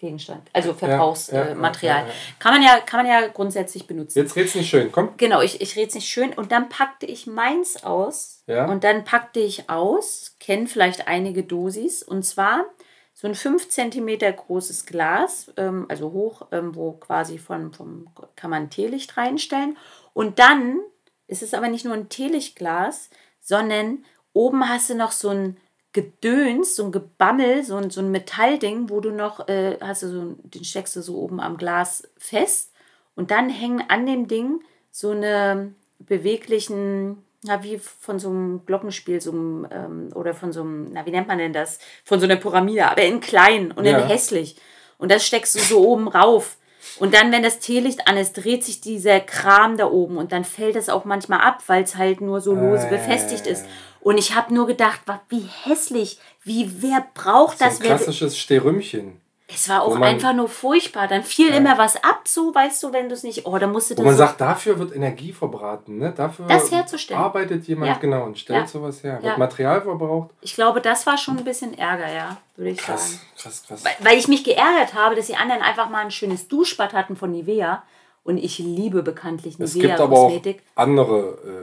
[0.00, 2.00] Gegenstand, also Verbrauchsmaterial.
[2.00, 2.12] ja, ja.
[2.38, 4.18] Kann, man ja, kann man ja grundsätzlich benutzen.
[4.18, 5.12] Jetzt red's nicht schön, komm.
[5.18, 6.32] Genau, ich, ich rede es nicht schön.
[6.32, 8.42] Und dann packte ich meins aus.
[8.46, 8.64] Ja.
[8.64, 12.02] Und dann packte ich aus, kennen vielleicht einige Dosis.
[12.02, 12.64] Und zwar
[13.12, 18.48] so ein 5 cm großes Glas, ähm, also hoch, ähm, wo quasi von, vom, kann
[18.48, 19.76] man Teelicht reinstellen.
[20.14, 20.80] Und dann
[21.26, 23.10] ist es aber nicht nur ein Teelichtglas,
[23.42, 25.58] sondern oben hast du noch so ein
[25.92, 30.08] Gedöns, so ein Gebammel, so ein, so ein Metallding, wo du noch, äh, hast du
[30.08, 32.72] so, den steckst du so oben am Glas fest
[33.16, 34.60] und dann hängen an dem Ding
[34.92, 40.60] so eine beweglichen, na, wie von so einem Glockenspiel, so einem, ähm, oder von so
[40.60, 41.78] einem, na, wie nennt man denn das?
[42.04, 43.98] Von so einer Pyramide, aber in klein und Ja.
[43.98, 44.56] in hässlich.
[44.98, 46.56] Und das steckst du so oben rauf.
[46.98, 50.44] Und dann, wenn das Teelicht an ist, dreht sich dieser Kram da oben und dann
[50.44, 52.90] fällt es auch manchmal ab, weil es halt nur so lose Äh.
[52.90, 53.64] befestigt ist.
[54.02, 57.80] Und ich habe nur gedacht, wie hässlich, wie wer braucht So ein das?
[57.80, 59.20] Wer, klassisches Sterümchen.
[59.52, 61.06] es war auch wo man- einfach nur furchtbar.
[61.08, 63.44] Dann fiel immer was ab, so weißt du, wenn du es nicht.
[63.46, 64.04] Oh, da musste Wo das.
[64.06, 65.98] man so, sagt, dafür wird Energie verbraten.
[65.98, 66.14] Ne?
[66.16, 67.20] Dafür Das herzustellen.
[67.20, 67.98] arbeitet jemand Ja.
[67.98, 68.66] genau und stellt Ja.
[68.66, 69.18] sowas her.
[69.20, 69.28] Ja.
[69.30, 70.30] Wird Material verbraucht.
[70.40, 73.22] ich glaube, das war schon ein bisschen Ärger, ja, würde ich Krass, sagen.
[73.36, 73.84] krass, krass.
[73.84, 77.16] Weil, weil ich mich geärgert habe, dass die anderen einfach mal ein schönes Duschbad hatten
[77.16, 77.82] von Nivea.
[78.22, 80.42] Und ich liebe bekanntlich Es Nivea gibt aber auch
[80.74, 81.18] andere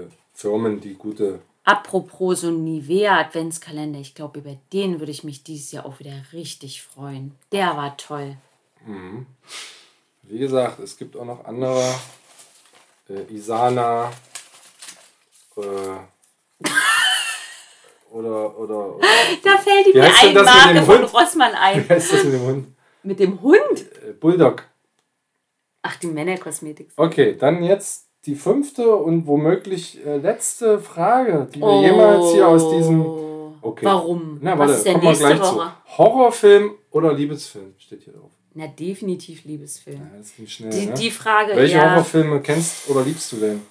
[0.08, 1.39] äh, Firmen, die gute.
[1.68, 6.14] Apropos so Nivea Adventskalender, ich glaube, über den würde ich mich dieses Jahr auch wieder
[6.32, 7.36] richtig freuen.
[7.52, 8.38] Der war toll.
[10.22, 11.84] Wie gesagt, es gibt auch noch andere.
[13.10, 14.14] Äh, Isana.
[15.58, 15.62] Äh,
[18.12, 19.06] oder, oder, oder.
[19.44, 21.04] Da fällt mir eine Marke von?
[21.04, 21.84] Rossmann ein.
[21.84, 22.76] Wie heißt das mit dem Hund?
[23.04, 23.92] Mit dem Hund?
[24.08, 24.64] Äh, Bulldog.
[25.82, 26.92] Ach, die Männerkosmetik.
[26.96, 31.82] Okay, dann jetzt die fünfte und womöglich äh, letzte Frage, die wir Oh.
[31.82, 33.02] jemals hier aus diesem.
[33.62, 33.86] Okay.
[33.86, 34.38] Warum?
[34.42, 35.62] Na, Was warte, ist denn kommen wir gleich zu.
[35.98, 38.30] Horrorfilm oder Liebesfilm steht hier drauf.
[38.54, 39.98] Na, definitiv Liebesfilm.
[39.98, 40.72] Ja, das ging schnell.
[40.72, 40.94] Die, ne?
[40.94, 41.92] die Frage, Welche ja.
[41.92, 43.62] Horrorfilme kennst oder liebst du denn?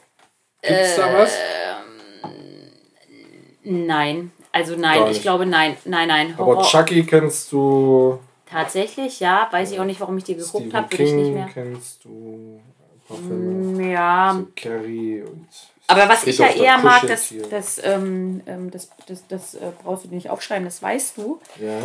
[0.62, 1.32] Gibt's da was?
[3.62, 4.32] Nein.
[4.52, 5.76] Also nein, ich glaube nein.
[5.84, 6.34] Nein, nein.
[6.36, 6.62] Aber Horror.
[6.64, 8.18] Chucky kennst du.
[8.48, 9.48] Tatsächlich, ja.
[9.50, 11.48] Weiß ich auch nicht, warum ich die geguckt habe, würde ich nicht King mehr.
[11.52, 12.60] kennst du.
[13.14, 13.92] Filme.
[13.92, 15.46] Ja, So Carrie und.
[15.86, 20.04] aber was ich ja eher mag, das, das, ähm, ähm, das, das, das äh, brauchst
[20.04, 21.78] du nicht aufschreiben, das weißt du, Ja.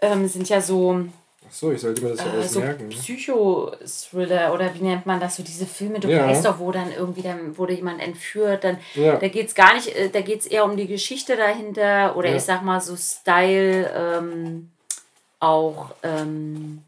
[0.00, 1.04] ähm, sind ja so,
[1.48, 2.88] Achso, ich sollte mir das ja äh, so merken.
[2.88, 2.94] ne?
[2.94, 6.26] Psycho-Thriller oder wie nennt man das, so diese Filme, du Ja.
[6.28, 9.16] weißt doch, wo dann irgendwie, dann wurde jemand entführt, dann, Ja.
[9.16, 12.28] da geht es gar nicht, äh, da geht es eher um die Geschichte dahinter oder
[12.30, 12.36] Ja.
[12.36, 14.70] ich sag mal so Style, ähm,
[15.40, 16.82] auch, ähm,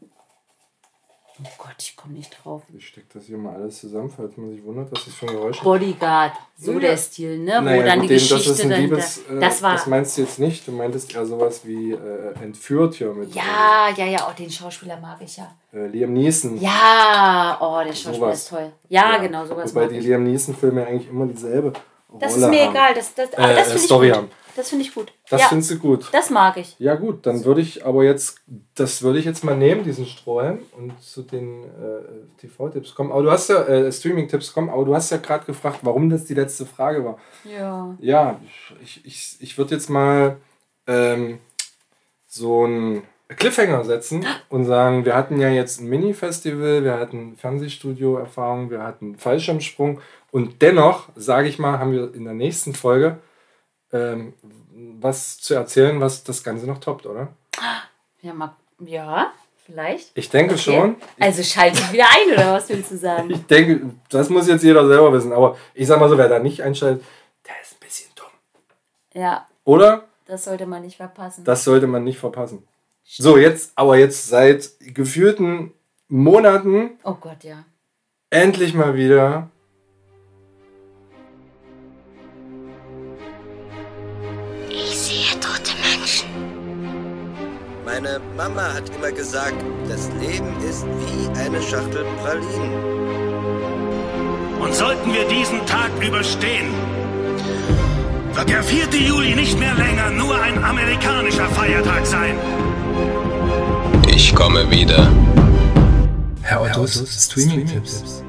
[1.45, 2.61] oh Gott, ich komme nicht drauf.
[2.77, 5.33] Ich stecke das hier mal alles zusammen, falls man sich wundert, was das für ein
[5.35, 5.63] Geräusch ist.
[5.63, 6.79] Bodyguard, so Ja.
[6.79, 7.57] der Stil, ne?
[7.59, 8.95] Wo Naja, dann gut, die das Geschichte ist ein dahinter.
[8.95, 9.73] Liebes, äh, das war.
[9.73, 10.67] das meinst du jetzt nicht.
[10.67, 14.97] Du meintest eher sowas wie äh, entführt hier mit ja, ja, ja, oh, den Schauspieler
[14.99, 15.53] mag ich ja.
[15.73, 16.59] äh, Liam Neeson.
[16.61, 18.39] Ja, oh, der Schauspieler Sowas.
[18.43, 18.71] ist toll.
[18.89, 20.05] Ja, genau, sowas Wobei die ich.
[20.05, 21.73] Liam Neeson-Filme eigentlich immer dieselbe
[22.19, 22.71] Das Rolle ist mir haben.
[22.71, 24.21] egal, das, das, aber Äh, das äh, Story ich gut.
[24.23, 24.31] haben.
[24.55, 25.11] Das finde ich gut.
[25.29, 26.09] Das ja, findest du gut.
[26.11, 26.75] das mag ich.
[26.79, 28.39] Ja gut, dann würde ich aber jetzt,
[28.75, 33.11] das würde ich jetzt mal nehmen, diesen Strohhalm und zu den äh, TV-Tipps kommen.
[33.11, 36.25] Aber du hast ja, äh, Streaming-Tipps kommen, aber du hast ja gerade gefragt, warum das
[36.25, 37.17] die letzte Frage war.
[37.43, 37.95] Ja.
[37.99, 38.39] Ja,
[38.81, 40.37] ich, ich, ich würde jetzt mal
[40.87, 41.39] ähm,
[42.27, 48.69] so einen Cliffhanger setzen und sagen, wir hatten ja jetzt ein Mini-Festival, wir hatten Fernsehstudio-Erfahrung,
[48.69, 53.19] wir hatten Fallschirmsprung und dennoch, sage ich mal, haben wir in der nächsten Folge
[53.93, 54.33] ähm,
[54.99, 57.29] was zu erzählen, was das Ganze noch toppt, oder?
[58.21, 59.31] Ja, mal, ja,
[59.65, 60.11] vielleicht.
[60.15, 60.97] Ich denke schon.
[61.19, 63.29] Also schalte ich wieder ein, oder was willst du sagen?
[63.29, 66.39] Ich denke, das muss jetzt jeder selber wissen, aber ich sag mal so, wer da
[66.39, 67.03] nicht einschaltet,
[67.47, 69.21] der ist ein bisschen dumm.
[69.21, 70.05] Ja, Oder?
[70.25, 71.43] das sollte man nicht verpassen.
[71.43, 72.67] Das sollte man nicht verpassen.
[73.03, 75.73] So, jetzt, aber jetzt seit gefühlten
[76.07, 77.65] Monaten oh Gott, ja.
[78.29, 79.49] endlich mal wieder.
[88.03, 89.55] Meine Mama hat immer gesagt,
[89.87, 92.73] das Leben ist wie eine Schachtel Pralinen.
[94.59, 96.73] Und sollten wir diesen Tag überstehen,
[98.33, 98.87] wird der 4.
[98.99, 102.35] Juli nicht mehr länger nur ein amerikanischer Feiertag sein.
[104.07, 105.09] Ich komme wieder.
[106.41, 108.21] Herr Ottos Streaming-Tipps.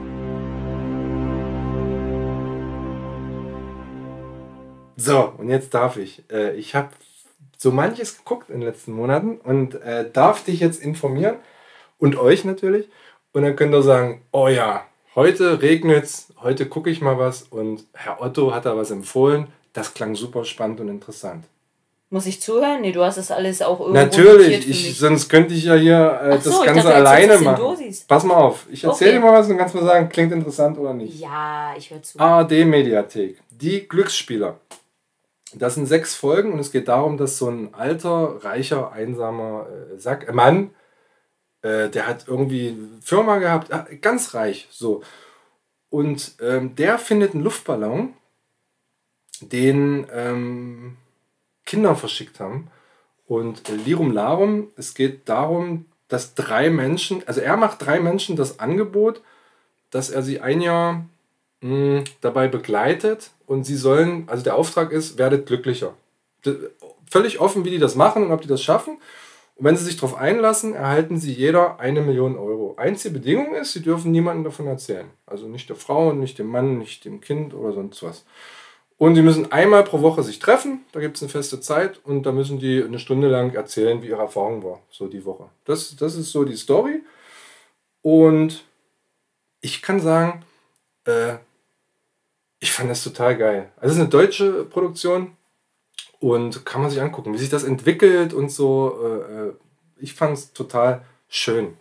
[4.97, 6.23] So, und jetzt darf ich.
[6.31, 6.91] Äh, ich habe
[7.65, 11.37] so manches geguckt in den letzten Monaten und äh, darf dich jetzt informieren
[11.99, 12.89] und euch natürlich.
[13.33, 14.85] Und dann könnt ihr sagen, oh ja,
[15.17, 19.49] heute regnet's, heute gucke ich mal was und Herr Otto hat da was empfohlen.
[19.73, 21.47] Das klang super spannend und interessant.
[22.11, 22.83] Muss ich zuhören?
[22.83, 26.39] Nee, du hast das alles auch irgendwo Natürlich, ich, sonst könnte ich ja hier äh,
[26.39, 27.57] so, das ich Ganze dachte, alleine machen.
[27.61, 28.03] Dosis.
[28.03, 29.19] Pass mal auf, ich erzähle Okay.
[29.21, 31.19] dir mal was und kannst mir sagen, klingt interessant oder nicht.
[31.19, 32.21] Ja, ich höre zu.
[32.21, 34.61] ARD-Mediathek, die Glücksspieler.
[35.57, 39.99] Das sind sechs Folgen und es geht darum, dass so ein alter, reicher, einsamer äh,
[39.99, 40.71] Sack, äh, Mann,
[41.63, 45.03] äh, der hat irgendwie Firma gehabt, äh, ganz reich, so.
[45.91, 48.15] Und ähm, der findet einen Luftballon,
[49.41, 50.97] den ähm,
[51.65, 52.71] Kinder verschickt haben.
[53.27, 58.37] Und äh, Lirum Larum, es geht darum, dass drei Menschen, also er macht drei Menschen
[58.37, 59.23] das Angebot,
[59.91, 61.07] dass er sie ein Jahr
[62.21, 65.95] dabei begleitet und sie sollen, also der Auftrag ist, werdet glücklicher.
[67.11, 68.99] Völlig offen, wie die das machen und ob die das schaffen.
[69.57, 72.75] Und wenn sie sich darauf einlassen, erhalten sie jeder eine Million Euro.
[72.77, 75.07] Einzige Bedingung ist, sie dürfen niemandem davon erzählen.
[75.27, 78.25] Also nicht der Frau, nicht dem Mann, nicht dem Kind oder sonst was.
[78.99, 82.25] Und sie müssen einmal pro Woche sich treffen, da gibt es eine feste Zeit und
[82.25, 85.49] da müssen die eine Stunde lang erzählen, wie ihre Erfahrung war, so die Woche.
[85.65, 87.03] Das, das ist so die Story.
[88.03, 88.65] Und
[89.61, 90.45] ich kann sagen,
[91.07, 91.37] äh,
[92.65, 93.71] ich fand das total geil.
[93.77, 95.37] Also es ist eine deutsche Produktion
[96.19, 98.99] und kann man sich angucken, wie sich das entwickelt und so.
[99.05, 99.53] Äh, äh,
[99.99, 101.77] ich fand es total schön.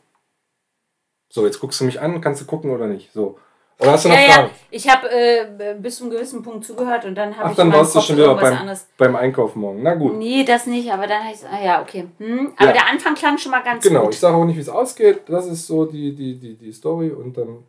[1.29, 3.13] So, jetzt guckst du mich an, kannst du gucken oder nicht?
[3.13, 3.39] So.
[3.79, 4.49] Oder hast du noch ja, Fragen?
[4.49, 7.55] ja, ich habe äh, bis zu einem gewissen Punkt zugehört und dann habe Ach, ich
[7.55, 8.87] dann in meinem warst du schon wieder beim, anderes.
[8.97, 9.83] beim Einkauf morgen.
[9.83, 10.17] Na gut.
[10.17, 12.07] Nee, das nicht, aber dann habe ich ah ja, okay.
[12.17, 12.73] Hm, aber Ja.
[12.73, 14.13] der Anfang klang schon mal ganz Genau, gut.
[14.13, 15.21] ich sage auch nicht, wie es ausgeht.
[15.27, 17.63] Das ist so die, die, die, die Story und dann,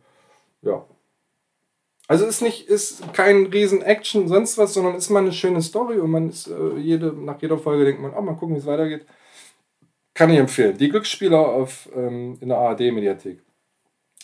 [0.62, 0.84] ja.
[2.06, 5.98] Also ist nicht, ist kein riesen Action, sonst was, sondern ist mal eine schöne Story
[5.98, 8.66] und man ist äh, jede, nach jeder Folge denkt man, oh, mal gucken, wie es
[8.66, 9.06] weitergeht.
[10.12, 10.76] Kann ich empfehlen.
[10.76, 13.40] Die Glücksspieler auf, ähm, in der ARD-Mediathek.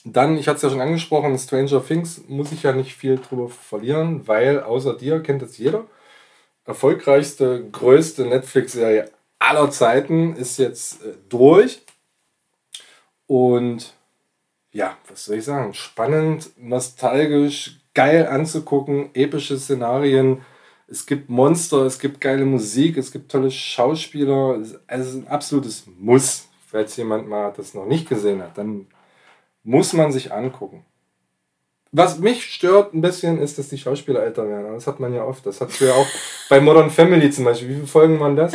[0.05, 3.49] Dann, ich hatte es ja schon angesprochen, Stranger Things muss ich ja nicht viel drüber
[3.49, 5.85] verlieren, weil außer dir kennt es jeder.
[6.65, 11.83] Erfolgreichste, größte Netflix-Serie aller Zeiten ist jetzt äh, durch.
[13.27, 13.95] Und
[14.73, 15.75] ja, was soll ich sagen?
[15.75, 20.43] Spannend, nostalgisch, geil anzugucken, epische Szenarien.
[20.89, 24.57] Es gibt Monster, es gibt geile Musik, es gibt tolle Schauspieler.
[24.61, 26.47] Es ist- Also es ist ein absolutes Muss.
[26.67, 28.87] Falls jemand mal das noch nicht gesehen hat, dann
[29.65, 30.85] muss man sich angucken.
[31.93, 34.73] Was mich stört ein bisschen, ist, dass die Schauspieler älter werden.
[34.75, 35.45] Das hat man ja oft.
[35.45, 36.07] Das hat ja auch
[36.49, 37.69] bei Modern Family zum Beispiel.
[37.71, 38.53] Wie viele Folgen waren das?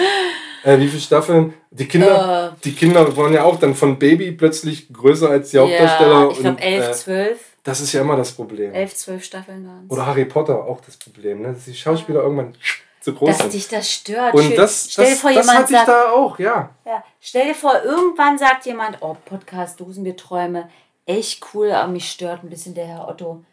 [0.66, 1.54] Äh, wie viele Staffeln?
[1.70, 6.22] Die Kinder, die Kinder waren ja auch dann von Baby plötzlich größer als die Hauptdarsteller.
[6.26, 7.40] ja, ich glaube und, 11, äh, 12.
[7.64, 8.74] Das ist ja immer das Problem.
[8.74, 9.92] 11, 12 Staffeln waren es.
[9.92, 11.54] Oder Harry Potter auch das Problem, ne?
[11.54, 12.56] dass die Schauspieler irgendwann
[13.02, 13.54] zu groß Dass sind.
[13.54, 14.34] dich das stört.
[14.34, 16.70] Und das, stell das, vor, das jemand hatte ich sagt, da auch, ja.
[16.86, 20.70] ja, stell dir vor, irgendwann sagt jemand, oh, Podcast Dosenbierträume,
[21.06, 23.44] echt cool, aber mich stört ein bisschen der Herr Otto.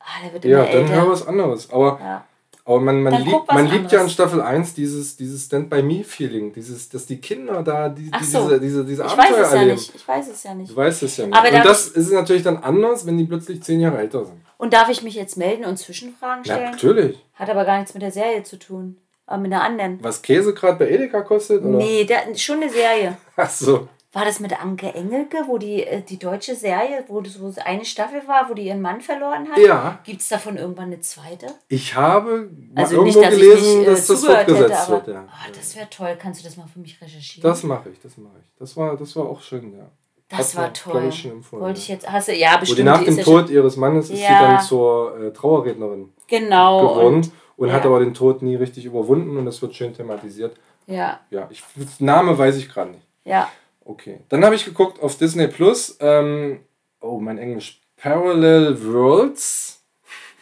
[0.00, 0.94] Ah, der wird immer Ja, dann älter.
[0.94, 1.70] hör was anderes.
[1.70, 2.24] Aber, Ja.
[2.68, 4.10] Aber man, man, liebt, man liebt ja in.
[4.10, 8.46] Staffel 1 dieses, dieses Stand-by-Me-Feeling, dieses, dass die Kinder da die, so.
[8.46, 9.76] diese, diese, diese ich Abenteuer weiß es ja erleben.
[9.76, 9.94] nicht.
[9.94, 10.70] Ich weiß es ja nicht.
[10.70, 11.36] Du weißt es ja nicht.
[11.36, 14.40] Aber Und das ist natürlich dann anders, wenn die plötzlich zehn Jahre älter sind.
[14.58, 16.70] Und darf ich mich jetzt melden und Zwischenfragen Ja, stellen?
[16.72, 17.18] natürlich.
[17.34, 18.98] Hat aber gar nichts mit der Serie zu tun.
[19.26, 19.98] Aber mit einer anderen.
[20.02, 21.62] Was Käse gerade bei Edeka kostet?
[21.64, 21.78] Oder?
[21.78, 23.16] Nee, der, schon eine Serie.
[23.36, 23.88] Ach so.
[24.18, 27.58] War das mit Anke Engelke, wo die, äh, die deutsche Serie, wo das wo es
[27.58, 29.58] eine Staffel war, wo die ihren Mann verloren hat?
[29.58, 30.00] Ja.
[30.02, 31.46] Gibt es davon irgendwann eine zweite?
[31.68, 34.90] Ich habe Also irgendwo nicht, dass gelesen, ich nicht äh, dass das zugehört hätte, fortgesetzt
[34.90, 35.08] wird.
[35.08, 35.24] Ja.
[35.30, 36.16] ah, das wäre toll.
[36.20, 37.48] Kannst du das mal für mich recherchieren?
[37.48, 38.46] Das mache ich, das mache ich.
[38.58, 39.86] Das war, das war auch schön, ja.
[40.28, 41.04] Das war toll.
[41.08, 42.78] ich, Wollte ich jetzt, hast du, ja, Wo bestimmt.
[42.80, 44.40] die nach dem Tod ihres Mannes ist sie Ja.
[44.56, 46.80] dann zur äh, Trauerrednerin Genau.
[46.88, 47.74] geworden und, ja.
[47.74, 50.56] hat aber den Tod nie richtig überwunden und das wird schön thematisiert.
[50.88, 51.62] Ja, Ja, ich,
[52.00, 53.06] Name weiß ich gerade nicht.
[53.24, 53.48] ja.
[53.88, 54.20] Okay.
[54.28, 55.96] Dann habe ich geguckt auf Disney Plus.
[56.00, 56.60] Ähm,
[57.00, 57.80] oh, mein Englisch.
[57.96, 59.82] Parallel Worlds.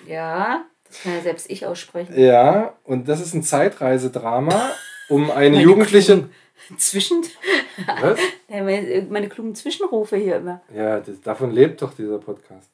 [0.08, 2.18] Ja, das kann ja selbst ich aussprechen.
[2.18, 4.72] Ja, und das ist ein Zeitreisedrama
[5.08, 6.28] um eine Meine Jugendliche.
[6.76, 7.22] Zwischen.
[8.00, 8.18] Was?
[8.48, 10.60] Meine, meine klugen Zwischenrufe hier immer.
[10.74, 12.68] Ja, das, davon lebt doch dieser Podcast.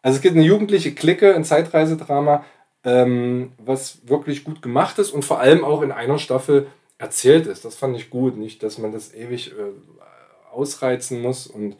[0.00, 2.44] Also es gibt eine jugendliche Clique, ein Zeitreisedrama,
[2.84, 6.68] ähm, was wirklich gut gemacht ist und vor allem auch in einer Staffel
[7.02, 7.64] erzählt ist.
[7.64, 11.48] Das fand ich gut, nicht, dass man das ewig äh, ausreizen muss.
[11.48, 11.76] Und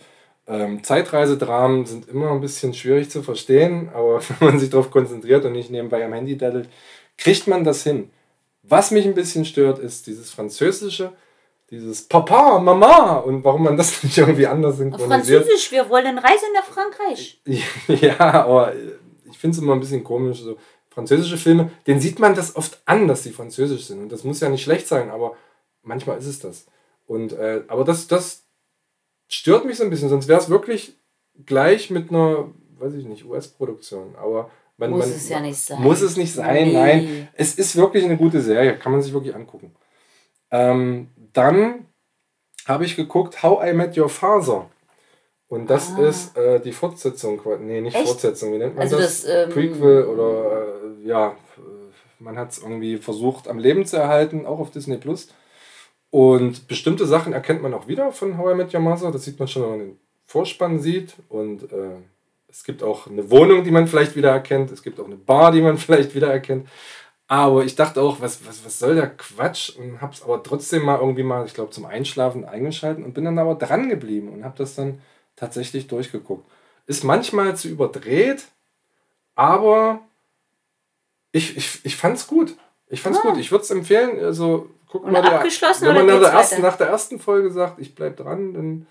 [0.49, 5.45] ähm, Zeitreisedramen sind immer ein bisschen schwierig zu verstehen, aber wenn man sich darauf konzentriert
[5.45, 6.69] und nicht nebenbei am Handy daddelt,
[7.17, 8.11] kriegt man das hin.
[8.65, 11.13] Was mich ein bisschen stört, ist dieses Französische,
[11.71, 15.45] dieses Papa, Mama und warum man das nicht irgendwie anders synchronisiert.
[15.45, 17.41] Französisch, wir wollen Reise nach Frankreich.
[17.87, 18.73] Ja, aber
[19.31, 20.41] ich finde es immer ein bisschen komisch.
[20.41, 20.57] So
[20.95, 24.01] französische Filme, denen sieht man das oft an, dass sie französisch sind.
[24.01, 25.37] Und das muss ja nicht schlecht sein, aber
[25.83, 26.67] manchmal ist es das.
[27.07, 28.45] Und, äh, aber das, das
[29.29, 30.95] stört mich so ein bisschen, sonst wäre es wirklich
[31.47, 34.15] gleich mit einer, weiß ich nicht, US-Produktion.
[34.17, 35.81] Aber Man, Muss man, es ja nicht sein.
[35.83, 36.73] Muss es nicht sein, Nee.
[36.73, 37.29] nein.
[37.35, 39.75] Es ist wirklich eine gute Serie, kann man sich wirklich angucken.
[40.51, 41.87] Ähm, dann
[42.67, 44.69] habe ich geguckt How I Met Your Father.
[45.53, 47.39] Und das ist äh, die Fortsetzung.
[47.61, 47.99] Nee, nicht Ah.
[47.99, 48.09] Echt?
[48.09, 49.25] Fortsetzung, wie nennt man Also das?
[49.25, 50.67] das, ähm, Prequel oder
[51.03, 51.33] äh, ja, äh,
[52.21, 55.29] man hat es irgendwie versucht am Leben zu erhalten, auch auf Disney Plus.
[56.09, 59.11] Und bestimmte Sachen erkennt man auch wieder von How I Met Your Mother.
[59.11, 61.17] Das sieht man schon, wenn man den Vorspann sieht.
[61.29, 61.99] Und äh,
[62.49, 64.73] es gibt auch eine Wohnung, die man vielleicht wieder erkennt.
[64.73, 66.67] Es gibt auch eine Bar, die man vielleicht wieder erkennt.
[67.29, 69.77] Aber ich dachte auch, was, was, was soll der Quatsch?
[69.77, 73.27] Und habe es aber trotzdem mal irgendwie mal, ich glaube, zum Einschlafen eingeschalten und bin
[73.27, 75.03] dann aber dran geblieben und habe das dann
[75.37, 76.49] tatsächlich durchgeguckt.
[76.87, 78.47] Ist manchmal zu überdreht,
[79.35, 80.01] aber
[81.33, 82.57] ich, ich, ich fand es gut.
[82.89, 83.39] Ich fand's gut.
[83.39, 84.23] Ich würde es empfehlen.
[84.23, 85.11] Also, guck Ah.
[85.11, 85.41] Mal, der,
[85.81, 88.87] wenn man oder nach der, ersten, nach der ersten Folge sagt, ich bleib dran, dann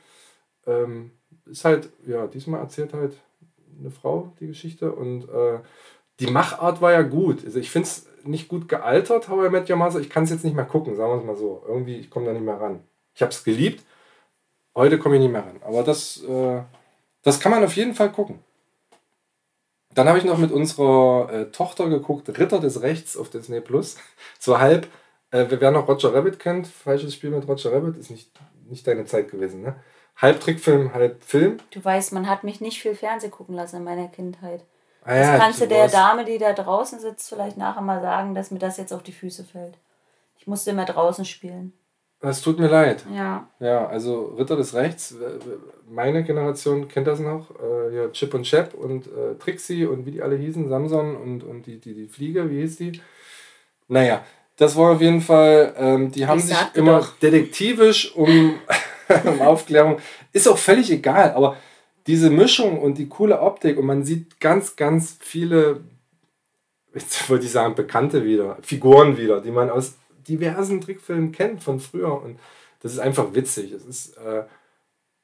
[0.65, 1.11] ähm,
[1.45, 3.15] ist halt, ja, diesmal erzählt halt
[3.79, 5.59] eine Frau die Geschichte und äh,
[6.19, 7.45] die Machart war ja gut.
[7.45, 9.99] Also ich finde es nicht gut gealtert, How I Met Your Mother.
[9.99, 11.63] Ich kann es jetzt nicht mehr gucken, sagen wir es mal so.
[11.67, 12.79] Irgendwie, ich komme da nicht mehr ran.
[13.13, 13.83] Ich habe es geliebt,
[14.75, 15.59] heute komme ich nicht mehr ran.
[15.65, 16.61] Aber das, äh,
[17.23, 18.39] das kann man auf jeden Fall gucken.
[19.93, 23.97] Dann habe ich noch mit unserer äh, Tochter geguckt, Ritter des Rechts auf Disney Plus.
[24.39, 24.87] So halb,
[25.31, 28.31] äh, wer noch Roger Rabbit kennt, falsches Spiel mit Roger Rabbit, ist nicht,
[28.67, 29.75] nicht deine Zeit gewesen, ne?
[30.17, 31.57] Halb Trickfilm, halb Film.
[31.71, 34.63] Du weißt, man hat mich nicht viel Fernsehen gucken lassen in meiner Kindheit.
[35.03, 38.35] Ah Das ja, kannst du der Dame, die da draußen sitzt, vielleicht nachher mal sagen,
[38.35, 39.77] dass mir das jetzt auf die Füße fällt.
[40.37, 41.73] Ich musste immer draußen spielen.
[42.23, 43.03] Es tut mir leid.
[43.13, 43.47] Ja.
[43.59, 45.15] Ja, also Ritter des Rechts,
[45.89, 47.47] meine Generation kennt das noch.
[47.59, 51.43] Äh, ja, Chip und Chap und äh, Trixie und wie die alle hießen, Samson und,
[51.43, 53.01] und die, die, die Fliege, wie hieß die?
[53.87, 54.23] Naja,
[54.55, 57.17] das war auf jeden Fall, ähm, die haben sich immer doch.
[57.17, 58.53] detektivisch um,
[59.25, 59.97] um Aufklärung.
[60.31, 61.57] Ist auch völlig egal, aber
[62.05, 65.81] diese Mischung und die coole Optik und man sieht ganz, ganz viele,
[66.93, 69.95] jetzt wollte ich sagen, Bekannte wieder, Figuren wieder, die man aus
[70.27, 72.39] diversen Trickfilmen kennt von früher und
[72.81, 73.71] das ist einfach witzig.
[73.71, 74.43] Es ist äh,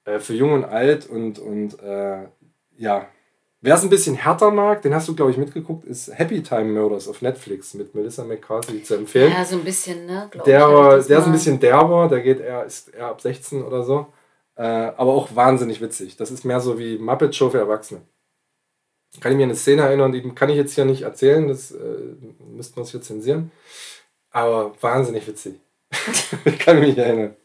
[0.06, 2.28] äh, für jung und alt und, und äh,
[2.78, 3.08] ja,
[3.62, 6.66] wer es ein bisschen härter mag, den hast du, glaube ich, mitgeguckt, ist Happy Time
[6.66, 9.34] Murders auf Netflix mit Melissa McCarthy zu empfehlen.
[9.34, 10.28] Ja, so ein bisschen, ne?
[10.32, 13.64] glaub Der, war, der ist ein bisschen derber, der geht eher, ist eher ab 16
[13.64, 14.08] oder so.
[14.56, 16.18] Äh, aber auch wahnsinnig witzig.
[16.18, 18.02] Das ist mehr so wie Muppet Show für Erwachsene.
[19.20, 21.98] Kann ich mir eine Szene erinnern, die kann ich jetzt hier nicht erzählen, das äh,
[22.40, 23.52] müssten wir uns hier zensieren.
[24.38, 25.56] Aber wahnsinnig witzig.
[26.46, 27.36] ich kann mich erinnern.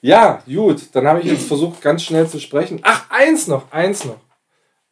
[0.00, 2.80] Ja, gut, dann habe ich jetzt versucht, ganz schnell zu sprechen.
[2.82, 4.18] Ach, eins noch, eins noch.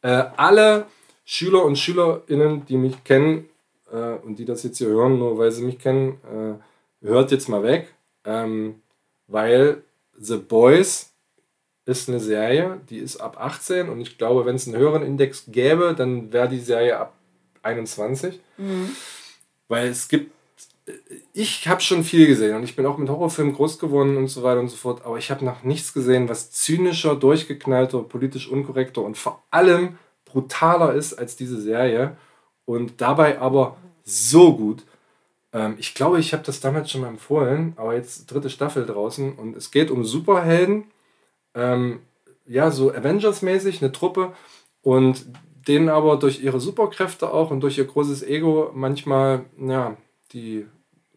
[0.01, 0.87] Äh, alle
[1.25, 3.49] Schüler und Schülerinnen, die mich kennen
[3.91, 6.21] äh, und die das jetzt hier hören, nur weil sie mich kennen,
[7.03, 7.93] äh, hört jetzt mal weg,
[8.25, 8.81] ähm,
[9.27, 9.83] weil
[10.17, 11.11] The Boys
[11.85, 15.47] ist eine Serie, die ist ab 18 und ich glaube, wenn es einen höheren Index
[15.49, 17.15] gäbe, dann wäre die Serie ab
[17.63, 18.39] 21.
[19.69, 20.33] Weil es gibt,
[21.33, 24.43] ich habe schon viel gesehen und ich bin auch mit Horrorfilmen groß geworden und so
[24.43, 29.03] weiter und so fort, aber ich habe noch nichts gesehen, was zynischer, durchgeknallter, politisch unkorrekter
[29.03, 32.17] und vor allem brutaler ist als diese Serie
[32.65, 34.85] und dabei aber so gut.
[35.53, 39.35] Ähm, ich glaube, ich habe das damals schon mal empfohlen, aber jetzt dritte Staffel draußen
[39.35, 40.85] und es geht um Superhelden,
[41.55, 42.01] ähm,
[42.47, 44.33] ja, so Avengers-mäßig, eine Truppe
[44.83, 45.27] und
[45.69, 49.97] denen aber durch ihre Superkräfte auch und durch ihr großes Ego manchmal, ja,
[50.33, 50.67] die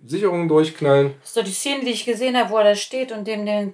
[0.06, 1.14] Sicherungen durchknallen.
[1.22, 3.46] Das ist doch die Szene, die ich gesehen habe, wo er da steht und dem
[3.46, 3.74] den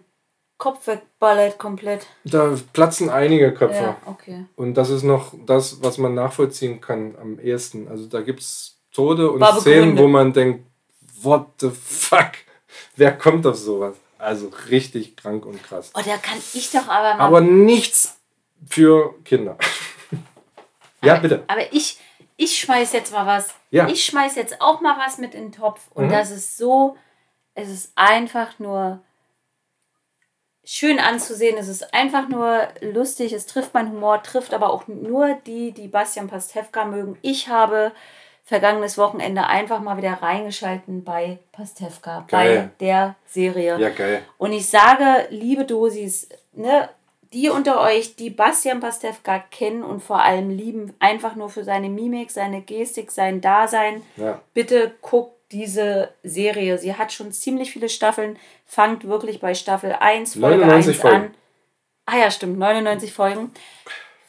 [0.57, 2.07] Kopf wegballert komplett.
[2.23, 3.75] Da platzen einige Köpfe.
[3.83, 4.45] Ja, okay.
[4.55, 7.87] Und das ist noch das, was man nachvollziehen kann am ehesten.
[7.87, 10.03] Also da gibt es Tode und War Szenen, begründet.
[10.03, 10.65] wo man denkt,
[11.21, 12.31] what the fuck?
[12.95, 13.95] Wer kommt auf sowas?
[14.17, 15.91] Also richtig krank und krass.
[15.93, 17.19] Oh, da kann ich doch aber mal.
[17.19, 18.17] Aber nichts
[18.67, 19.57] für Kinder.
[21.01, 21.43] Ja, bitte.
[21.47, 21.99] Aber ich,
[22.37, 23.53] ich schmeiß jetzt mal was.
[23.71, 23.87] Ja.
[23.87, 25.81] Ich schmeiß jetzt auch mal was mit in den Topf.
[25.93, 26.11] Und Mhm.
[26.11, 26.95] das ist so,
[27.55, 28.99] es ist einfach nur
[30.63, 31.57] schön anzusehen.
[31.57, 33.31] Es ist einfach nur lustig.
[33.33, 37.17] Es trifft meinen Humor, trifft aber auch nur die, die Bastian Pastewka mögen.
[37.21, 37.91] Ich habe
[38.43, 42.71] vergangenes Wochenende einfach mal wieder reingeschalten bei Pastewka, Geil.
[42.79, 43.77] bei der Serie.
[43.77, 44.23] Ja, geil.
[44.37, 46.89] Und ich sage, liebe Dosis, ne,
[47.33, 51.89] die unter euch, die Bastian Pastewka kennen und vor allem lieben, einfach nur für seine
[51.89, 54.41] Mimik, seine Gestik, sein Dasein, Ja.
[54.53, 56.77] bitte guckt diese Serie.
[56.77, 61.15] Sie hat schon ziemlich viele Staffeln, fangt wirklich bei Staffel 1, Folge 99 1 Folgen.
[61.27, 61.35] an.
[62.05, 63.51] Ah ja, stimmt, 99 Folgen.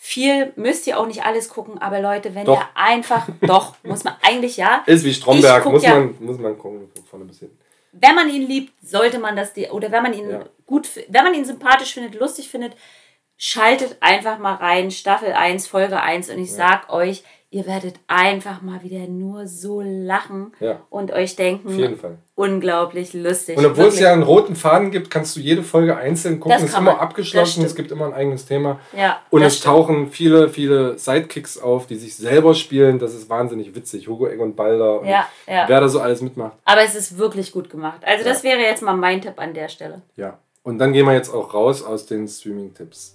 [0.01, 2.61] Viel müsst ihr auch nicht alles gucken, aber Leute, wenn Doch.
[2.61, 6.57] ihr einfach, doch, muss man eigentlich ja, Ist wie Stromberg, muss, ja- man, muss man
[6.57, 7.59] gucken, von vorne bis hinten.
[7.93, 10.45] Wenn man ihn liebt, sollte man das, oder wenn man ihn Ja.
[10.67, 12.75] gut, wenn man ihn sympathisch findet, lustig findet,
[13.37, 18.61] schaltet einfach mal rein, Staffel 1, Folge 1 und ich sag euch, Ihr werdet einfach
[18.61, 20.81] mal wieder nur so lachen Ja.
[20.91, 22.19] und euch denken, Auf jeden Fall.
[22.35, 23.57] unglaublich lustig.
[23.57, 24.01] Und obwohl es Wirklich.
[24.03, 26.53] ja einen roten Faden gibt, kannst du jede Folge einzeln gucken.
[26.53, 27.01] Das Es ist immer man.
[27.01, 27.67] Abgeschlossen, stimmt.
[27.69, 28.81] es gibt immer ein eigenes Thema.
[28.95, 32.99] Ja, Und es tauchen viele, viele Sidekicks auf, die sich selber spielen.
[32.99, 34.09] Das ist wahnsinnig witzig.
[34.09, 36.53] Hugo Egon Balder und Ja, wer da so alles mitmacht.
[36.67, 38.03] Aber es ist wirklich gut gemacht.
[38.05, 40.03] Also das wäre jetzt mal mein Tipp an der Stelle.
[40.17, 40.39] Ja.
[40.65, 43.15] Und dann gehen wir jetzt auch raus aus den Streaming-Tipps.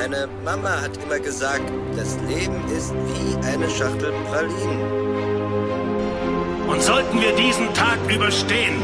[0.00, 1.64] Meine Mama hat immer gesagt,
[1.96, 4.80] das Leben ist wie eine Schachtel Pralinen.
[6.68, 8.76] Und sollten wir diesen Tag überstehen,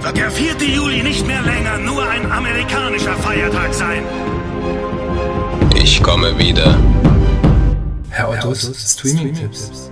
[0.00, 0.54] wird der 4.
[0.64, 4.04] Juli nicht mehr länger nur ein amerikanischer Feiertag sein.
[5.74, 6.78] Ich komme wieder.
[8.10, 9.90] Herr Ottos Streaming-Tipps.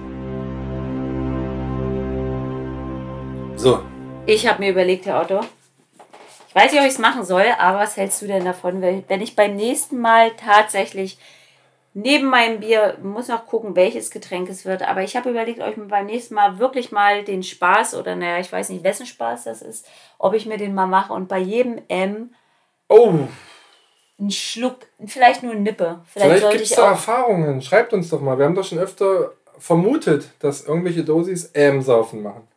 [3.56, 3.80] So,
[4.26, 5.40] Ich habe mir überlegt, Herr Otto,
[6.56, 9.36] weiß nicht, ob ich es machen soll, aber was hältst du denn davon, wenn ich
[9.36, 11.18] beim nächsten Mal tatsächlich
[11.94, 15.68] neben meinem Bier, muss noch gucken, welches Getränk es wird, aber ich habe überlegt, ob
[15.68, 19.06] ich mir beim nächsten Mal wirklich mal den Spaß oder naja, ich weiß nicht, wessen
[19.06, 19.86] Spaß das ist,
[20.18, 22.34] ob ich mir den mal mache und bei jedem M
[22.88, 23.28] oh,
[24.18, 26.00] einen Schluck, vielleicht nur eine Nippe.
[26.06, 26.90] Vielleicht, vielleicht sollte es ich da auch.
[26.90, 27.60] Erfahrungen.
[27.60, 28.38] Schreibt uns doch mal.
[28.38, 32.48] Wir haben doch schon öfter vermutet, dass irgendwelche Dosis M-Saufen machen.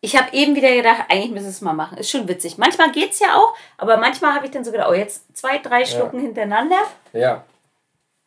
[0.00, 1.98] Ich habe eben wieder gedacht, eigentlich müssen wir es mal machen.
[1.98, 2.56] Ist schon witzig.
[2.56, 5.58] Manchmal geht es ja auch, aber manchmal habe ich dann so gedacht, oh, jetzt zwei,
[5.58, 6.78] drei Schlucken hintereinander.
[7.12, 7.44] Ja,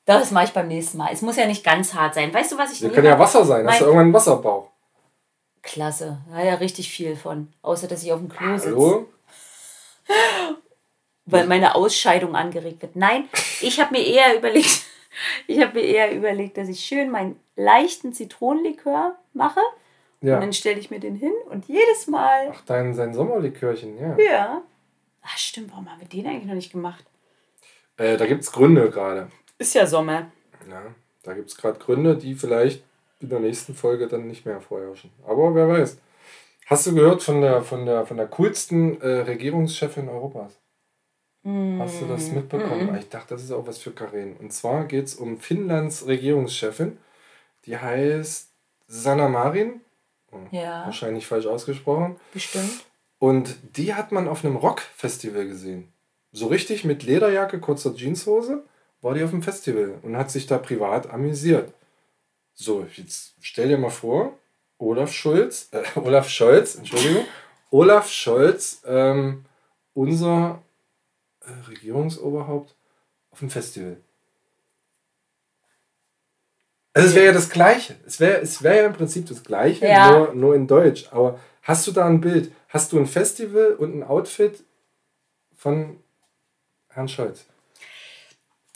[0.06, 1.12] Das mache ich beim nächsten Mal.
[1.14, 2.34] Es muss ja nicht ganz hart sein.
[2.34, 3.18] Weißt du, was ich wir nie können ja?
[3.20, 3.66] Wasser sein.
[3.68, 4.68] Hast du irgendwann einen Wasserbauch?
[5.62, 6.18] Klasse.
[6.30, 7.54] Da hat ja richtig viel von.
[7.62, 8.72] Außer, dass ich auf dem Klo sitze.
[8.72, 9.08] Hallo?
[11.26, 12.96] Weil meine Ausscheidung angeregt wird.
[12.96, 13.30] Nein,
[13.62, 14.82] ich habe mir eher überlegt,
[15.48, 19.62] ich habe mir eher überlegt, dass ich schön meinen leichten Zitronenlikör mache.
[20.22, 20.40] Und Ja.
[20.40, 22.52] dann stelle ich mir den hin und jedes Mal.
[22.54, 24.18] Ach, dein, sein Sommerlikörchen, ja.
[24.18, 24.62] Ja.
[25.24, 25.72] Ach, stimmt.
[25.72, 27.04] Warum haben wir den eigentlich noch nicht gemacht?
[27.98, 29.30] Äh, da gibt es Gründe gerade.
[29.58, 30.32] Ist ja Sommer.
[30.70, 30.84] Ja,
[31.24, 32.84] da gibt es gerade Gründe, die vielleicht
[33.20, 35.12] in der nächsten Folge dann nicht mehr vorherrschen.
[35.26, 35.98] Aber wer weiß.
[36.68, 40.58] Hast du gehört von der, von der, von der coolsten äh, Regierungschefin Europas?
[41.44, 42.96] Hast du das mitbekommen?
[43.00, 44.38] Ich dachte, das ist auch was für Karin.
[44.38, 47.00] Und zwar geht es um Finnlands Regierungschefin.
[47.66, 48.52] Die heißt
[48.86, 49.82] Sanna Marin.
[50.52, 52.18] Ja, Wahrscheinlich falsch ausgesprochen.
[52.34, 52.86] bestimmt.
[53.20, 55.92] Und die hat man auf einem Rockfestival gesehen.
[56.32, 58.64] So richtig mit Lederjacke, kurzer Jeanshose,
[59.02, 61.74] war die auf dem Festival und hat sich da privat amüsiert.
[62.54, 64.38] So, jetzt stell dir mal vor,
[64.78, 67.26] Olaf Schulz, äh, Olaf Scholz, Entschuldigung,
[67.70, 69.46] Olaf Scholz, ähm,
[69.94, 70.62] unser
[71.42, 72.76] äh, Regierungsoberhaupt,
[73.32, 73.98] auf dem Festival.
[76.94, 77.96] Also es wäre ja das Gleiche.
[78.06, 80.12] Es wäre es wär ja im Prinzip das Gleiche, Ja.
[80.12, 81.06] nur, nur in Deutsch.
[81.12, 82.52] Aber hast du da ein Bild?
[82.70, 84.64] Hast du ein Festival und ein Outfit
[85.58, 85.98] von
[86.90, 87.46] Herrn Scholz?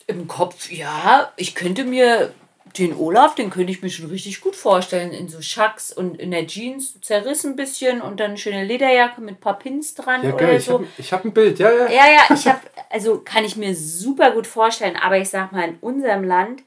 [0.07, 2.31] Im Kopf, ja, ich könnte mir
[2.77, 5.11] den Olaf, den könnte ich mir schon richtig gut vorstellen.
[5.11, 9.21] In so Schacks und in der Jeans, zerrissen ein bisschen und dann eine schöne Lederjacke
[9.21, 10.57] mit ein paar Pins dran Ja, oder geil.
[10.57, 10.73] Ich so.
[10.73, 11.57] habe ich hab ein Bild.
[11.59, 11.85] Ja, ja.
[11.89, 12.59] Ja, ja, ich habe,
[12.89, 16.63] also kann ich mir super gut vorstellen, aber ich sag mal, in unserem Land,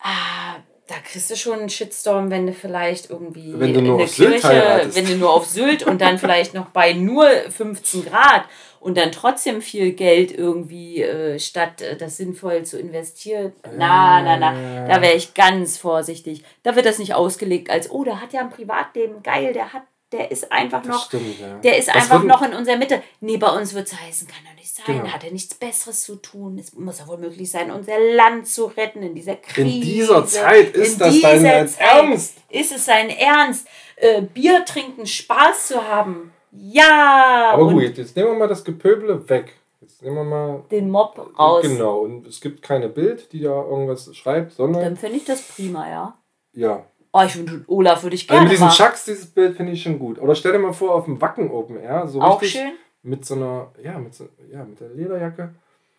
[0.00, 0.56] ah,
[0.88, 4.04] da kriegst du schon einen Shitstorm, wenn du vielleicht irgendwie Wenn du nur in der
[4.04, 4.96] auf Sylt Kirche, heiratest.
[4.96, 8.44] wenn du nur auf Sylt und dann vielleicht noch bei nur 15 Grad
[8.78, 13.52] und dann trotzdem viel Geld irgendwie äh, statt äh, das sinnvoll zu investieren.
[13.76, 16.44] Na, na, na, da wäre ich ganz vorsichtig.
[16.62, 19.82] Da wird das nicht ausgelegt als, oh, der hat ja ein Privatleben, geil, der hat,
[20.12, 21.58] der ist einfach Das noch stimmt, ja.
[21.58, 23.02] der ist Was einfach noch in unserer Mitte.
[23.20, 24.84] Nee, bei uns wird es heißen, kann doch nicht sein.
[24.86, 25.08] Genau.
[25.08, 26.58] Hat er nichts Besseres zu tun?
[26.58, 29.76] Es muss ja wohl möglich sein, unser Land zu retten in dieser Krise.
[29.76, 32.34] In dieser Zeit ist In das dein Ernst?
[32.48, 36.32] Ist es sein Ernst, äh, Bier trinken, Spaß zu haben?
[36.52, 37.50] Ja!
[37.52, 39.56] Aber gut, jetzt, jetzt nehmen wir mal das Gepöbele weg.
[39.80, 40.64] Jetzt nehmen wir mal.
[40.70, 41.62] den Mob raus.
[41.62, 44.82] Genau, und es gibt keine Bild, die da irgendwas schreibt, sondern.
[44.82, 46.18] Dann finde ich das prima, ja.
[46.52, 46.86] ja.
[47.18, 48.68] Oh, ich finde, Olaf würde ich Also gerne mit diesen.
[48.70, 50.20] Chucks, dieses Bild finde ich schon gut.
[50.20, 52.72] Oder stell dir mal vor, auf dem Wacken Open Air, so Auch richtig schön.
[53.02, 55.54] mit so einer, ja, mit so, ja, mit der Lederjacke.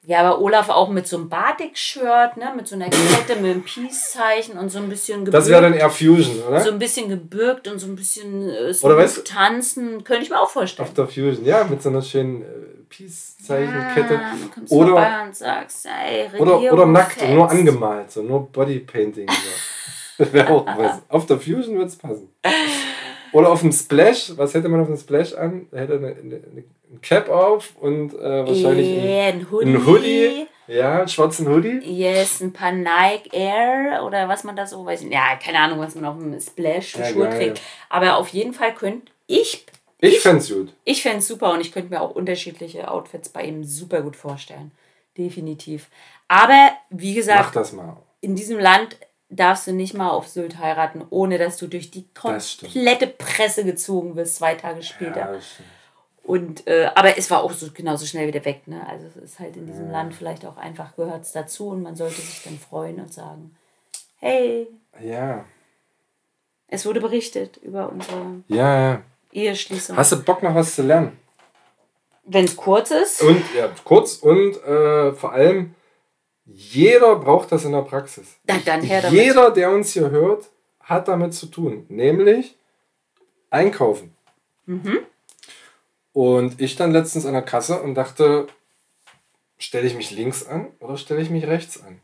[0.05, 2.53] Ja, aber Olaf auch mit so einem Batik-Shirt, ne?
[2.55, 5.34] mit so einer Kette, mit einem Peace-Zeichen und so ein bisschen gebürgt.
[5.34, 6.61] Das wäre dann eher Fusion, oder?
[6.61, 10.30] so ein bisschen gebürgt und so ein bisschen äh, so Oder weißt tanzen, könnte ich
[10.30, 10.88] mir auch vorstellen.
[10.88, 12.45] After Fusion, ja, mit so einer schönen äh,
[12.89, 14.13] Peace-Zeichenkette.
[14.13, 14.34] Ja,
[14.70, 19.28] Oder- sagst, ey, Oder, oder nackt, nur angemalt, so nur Bodypainting.
[19.28, 19.34] So.
[20.18, 21.01] Das wäre auch was.
[21.09, 22.30] Auf der Fusion wird es passen.
[23.34, 25.68] Oder auf dem Splash, was hätte man auf dem Splash an?
[25.72, 29.65] Da hätte er eine, eine, eine ein Cap auf und äh, wahrscheinlich Yeah, ein Hoodie.
[29.70, 30.47] ein, ein Hoodie.
[30.68, 31.80] Ja, einen schwarzen Hoodie.
[31.84, 35.11] Yes, ein paar Nike Air oder was man da so, weiß ich.
[35.11, 37.38] Ja, keine Ahnung, was man auf dem Splash für Ja, Schuhe geil.
[37.38, 37.61] trägt.
[37.89, 39.65] Aber auf jeden Fall könnte ich
[39.99, 40.74] Ich fänd's gut.
[40.86, 44.15] Ich fände es super und ich könnte mir auch unterschiedliche Outfits bei ihm super gut
[44.15, 44.72] vorstellen.
[45.18, 45.88] Definitiv.
[46.30, 47.97] Aber wie Mach gesagt, das mal.
[48.22, 48.97] in diesem Land
[49.30, 54.15] darfst du nicht mal auf Sylt heiraten, ohne dass du durch die komplette Presse gezogen
[54.15, 55.34] wirst, zwei Tage später.
[55.34, 55.39] Ja.
[56.23, 58.67] Und, äh, aber es war auch so genauso schnell wieder weg.
[58.67, 58.86] Ne?
[58.88, 61.95] Also es ist halt in diesem Land vielleicht auch einfach gehört es dazu und man
[61.95, 63.55] sollte sich dann freuen und sagen,
[64.19, 64.67] hey,
[65.01, 65.45] ja.
[66.67, 69.01] es wurde berichtet über unsere Ja, ja.
[69.32, 69.95] Eheschließung.
[69.95, 71.17] Hast du Bock noch was zu lernen?
[72.25, 75.75] Wenn es kurz ist, Und ja, kurz und äh, vor allem,
[76.47, 78.37] jeder braucht das in der Praxis.
[78.45, 79.19] dann, dann her damit.
[79.19, 81.85] Jeder, der uns hier hört, hat damit zu tun.
[81.89, 82.55] Nämlich
[83.49, 84.15] einkaufen.
[84.65, 84.99] Mhm.
[86.13, 88.47] Und ich stand letztens an der Kasse und dachte,
[89.57, 91.99] stelle ich mich links an oder stelle ich mich rechts an?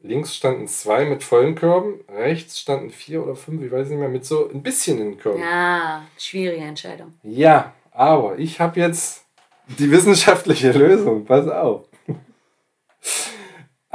[0.00, 4.08] Links standen zwei mit vollen Körben, rechts standen vier oder fünf, ich weiß nicht mehr,
[4.08, 5.40] mit so ein bisschen in den Körben.
[5.40, 7.14] Ja, schwierige Entscheidung.
[7.22, 9.24] Ja, aber ich habe jetzt
[9.66, 11.24] die wissenschaftliche Lösung.
[11.24, 11.86] Pass auf.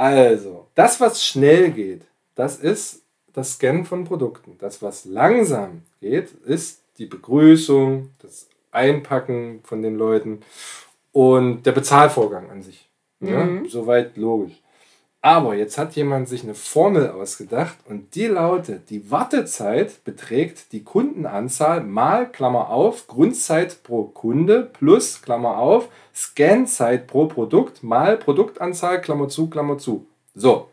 [0.00, 3.02] Also, das, was schnell geht, das ist
[3.34, 4.56] das Scannen von Produkten.
[4.58, 10.40] Das, was langsam geht, ist die Begrüßung, das Einpacken von den Leuten
[11.12, 12.88] und der Bezahlvorgang an sich.
[13.20, 14.58] Ja, soweit logisch.
[15.22, 20.82] Aber jetzt hat jemand sich eine Formel ausgedacht und die lautet, die Wartezeit beträgt die
[20.82, 29.02] Kundenanzahl mal, Klammer auf, Grundzeit pro Kunde plus, Klammer auf, Scanzeit pro Produkt mal Produktanzahl,
[29.02, 30.06] Klammer zu, Klammer zu.
[30.34, 30.68] So,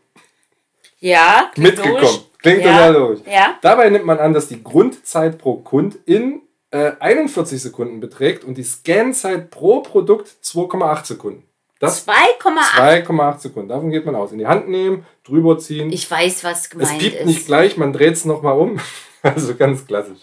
[0.98, 2.02] Ja, klingt mitgekommen.
[2.02, 2.20] logisch.
[2.40, 2.72] Klingt ja.
[2.72, 3.20] total logisch.
[3.30, 6.40] Ja, Dabei nimmt man an, dass die Grundzeit pro Kund in
[6.70, 11.47] äh, 41 Sekunden beträgt und die Scanzeit pro Produkt 2,8 Sekunden.
[11.78, 13.04] Das 2,8.
[13.06, 13.68] 2,8 Sekunden.
[13.68, 14.32] Davon geht man aus.
[14.32, 15.92] In die Hand nehmen, drüber ziehen.
[15.92, 17.26] Ich weiß, was es gemeint piept ist.
[17.26, 18.80] nicht gleich, man dreht es nochmal um.
[19.20, 20.20] Also ganz klassisch.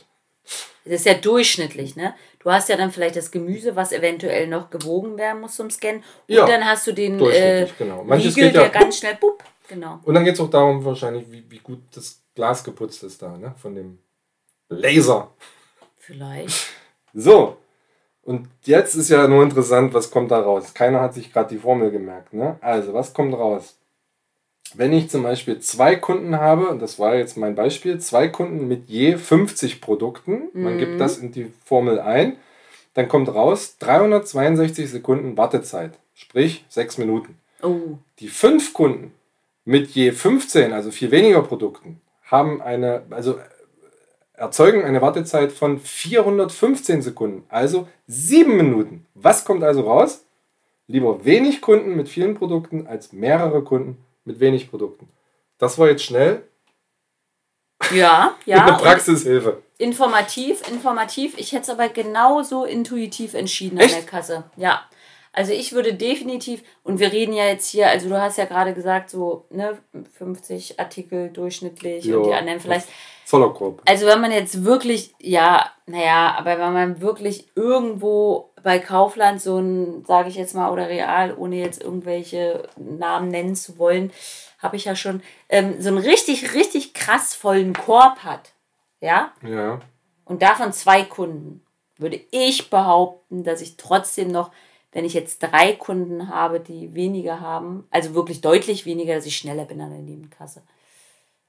[0.85, 2.15] Das ist ja durchschnittlich, ne?
[2.39, 5.97] Du hast ja dann vielleicht das Gemüse, was eventuell noch gewogen werden muss zum Scannen.
[6.27, 8.03] Und Ja, dann hast du den äh, durchschnittlich, genau.
[8.05, 9.99] Manches Riegel, geht ja- der ganz schnell, bupp, genau.
[10.05, 13.35] Und dann geht es auch darum, wahrscheinlich, wie, wie gut das Glas geputzt ist da,
[13.37, 13.53] ne?
[13.61, 13.99] Von dem
[14.69, 15.33] Laser.
[15.97, 16.67] Vielleicht.
[17.13, 17.57] So.
[18.25, 20.73] Und jetzt ist ja nur interessant, was kommt da raus.
[20.73, 22.33] Keiner hat sich gerade die Formel gemerkt.
[22.33, 22.57] Ne?
[22.59, 23.77] Also, was kommt raus?
[24.73, 28.67] Wenn ich zum Beispiel zwei Kunden habe, und das war jetzt mein Beispiel, zwei Kunden
[28.67, 32.35] mit je 50 Produkten, man gibt das in die Formel ein,
[32.95, 37.37] dann kommt raus 362 Sekunden Wartezeit, sprich sechs Minuten.
[37.61, 39.13] Oh, Die fünf Kunden
[39.65, 43.37] mit je 15, also viel weniger Produkten, haben eine, also
[44.37, 49.05] erzeugen eine Wartezeit von 415 Sekunden, also sieben Minuten.
[49.13, 50.25] Was kommt also raus?
[50.87, 55.09] Lieber wenig Kunden mit vielen Produkten als mehrere Kunden mit wenig Produkten.
[55.57, 56.43] Das war jetzt schnell
[57.91, 58.65] ja, ja.
[58.65, 59.61] eine Praxishilfe.
[59.77, 61.37] informativ, informativ.
[61.37, 63.95] Ich hätte es aber genauso intuitiv entschieden Echt?
[63.95, 64.43] an der Kasse.
[64.57, 64.83] Ja.
[65.35, 68.73] Also ich würde definitiv, und wir reden ja jetzt hier, also du hast ja gerade
[68.73, 69.77] gesagt, so ne,
[70.17, 72.87] 50 Artikel durchschnittlich und die anderen vielleicht.
[73.25, 73.81] Zollerkorb.
[73.85, 79.57] Also wenn man jetzt wirklich, ja, naja, aber wenn man wirklich irgendwo bei Kaufland so
[79.57, 84.11] ein, sage ich jetzt mal, oder Real, ohne jetzt irgendwelche Namen nennen zu wollen,
[84.59, 88.53] habe ich ja schon, ähm, so einen richtig, richtig krass vollen Korb hat,
[89.01, 89.81] ja, Ja.
[90.25, 91.63] und davon zwei Kunden,
[91.97, 94.51] würde ich behaupten, dass ich trotzdem noch,
[94.95, 99.35] wenn ich jetzt drei Kunden habe, die weniger haben, also wirklich deutlich weniger, dass ich
[99.35, 100.61] schneller bin an der Nebenkasse.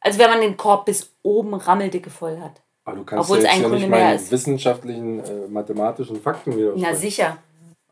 [0.00, 2.60] Also wenn man den Korb bis oben rammeldicke voll hat.
[2.84, 3.78] Aber du kannst Obwohl ja es jetzt ja
[4.10, 4.32] nicht ist.
[4.32, 6.86] wissenschaftlichen, äh, mathematischen Fakten widersprechen.
[6.90, 7.38] Na sicher.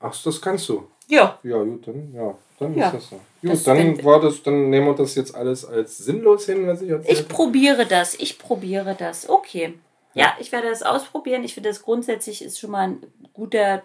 [0.00, 0.88] Ach, das kannst du.
[1.06, 1.38] Ja.
[1.44, 2.86] Ja, gut, dann, ja, dann Ja.
[2.88, 3.16] ist das so.
[3.40, 6.82] Gut, Das- dann war das, dann nehmen wir das jetzt alles als sinnlos hin, was
[6.82, 9.28] ich erzählt Ich probiere das, ich probiere das.
[9.28, 9.74] Okay.
[10.14, 11.44] Ja, ich werde das ausprobieren.
[11.44, 13.82] Ich finde, das grundsätzlich ist schon mal ein guter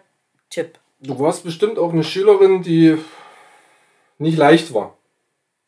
[0.50, 0.80] Tipp.
[1.02, 2.98] Du warst bestimmt auch eine Schülerin, die
[4.18, 4.98] nicht leicht war.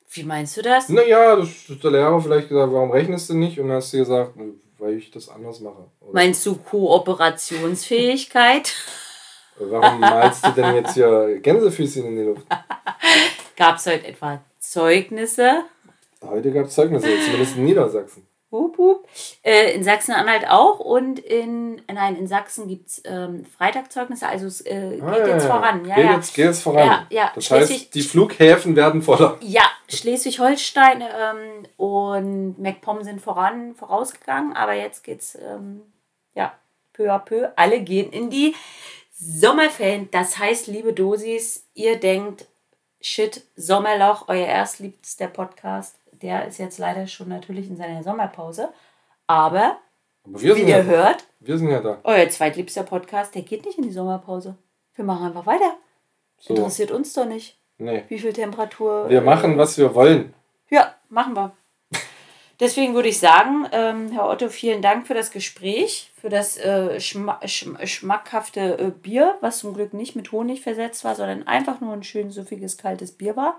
[0.09, 0.89] Wie meinst du das?
[0.89, 3.57] Naja, das hat der Lehrer vielleicht gesagt, warum rechnest du nicht?
[3.59, 4.33] Und dann hast du gesagt,
[4.77, 5.89] weil ich das anders mache.
[6.01, 8.75] Oder Meinst du Kooperationsfähigkeit?
[9.57, 12.45] warum malst du denn jetzt hier Gänsefüßchen in die Luft?
[13.55, 15.63] Gab es heute etwa Zeugnisse?
[16.23, 18.27] Heute gab es Zeugnisse, zumindest in Niedersachsen.
[18.51, 19.07] Hup, hup.
[19.43, 24.59] Äh, in Sachsen-Anhalt auch und in, nein, in Sachsen gibt es ähm, Freitagzeugnisse, also es
[24.65, 25.49] äh, geht Ah, jetzt ja.
[25.55, 25.85] voran.
[25.85, 26.13] Ja, geht, ja.
[26.15, 26.85] Jetzt, geht jetzt voran.
[26.87, 27.31] Ja, ja.
[27.33, 29.37] Das Schleswig- heißt, die Flughäfen werden voller.
[29.41, 35.81] Ja, Schleswig-Holstein ähm, und MacPom sind voran, vorausgegangen, aber jetzt geht's ähm,
[36.35, 36.53] ja,
[36.93, 37.49] peu à peu.
[37.55, 38.53] Alle gehen in die
[39.13, 40.09] Sommerferien.
[40.11, 42.47] Das heißt, liebe Dosis, ihr denkt,
[43.01, 48.69] shit, Sommerloch, euer erstliebster Podcast, der ist jetzt leider schon natürlich in seiner Sommerpause.
[49.27, 49.77] Aber
[50.25, 51.99] Aber wir Wie sind, ihr ja, hört, wir sind ja da.
[52.03, 54.55] euer zweitliebster Podcast, der geht nicht in die Sommerpause.
[54.95, 55.77] Wir machen einfach weiter.
[56.37, 56.53] So.
[56.55, 58.03] Interessiert uns doch nicht, Nee.
[58.07, 59.09] wie viel Temperatur.
[59.09, 60.33] Wir äh, machen, was wir wollen.
[60.69, 61.51] Ja, machen wir.
[62.59, 66.99] Deswegen würde ich sagen, ähm, Herr Otto, vielen Dank für das Gespräch, für das äh,
[66.99, 71.79] schma schm schmackhafte äh, Bier, was zum Glück nicht mit Honig versetzt war, sondern einfach
[71.81, 73.57] nur ein schön süffiges, kaltes Bier war.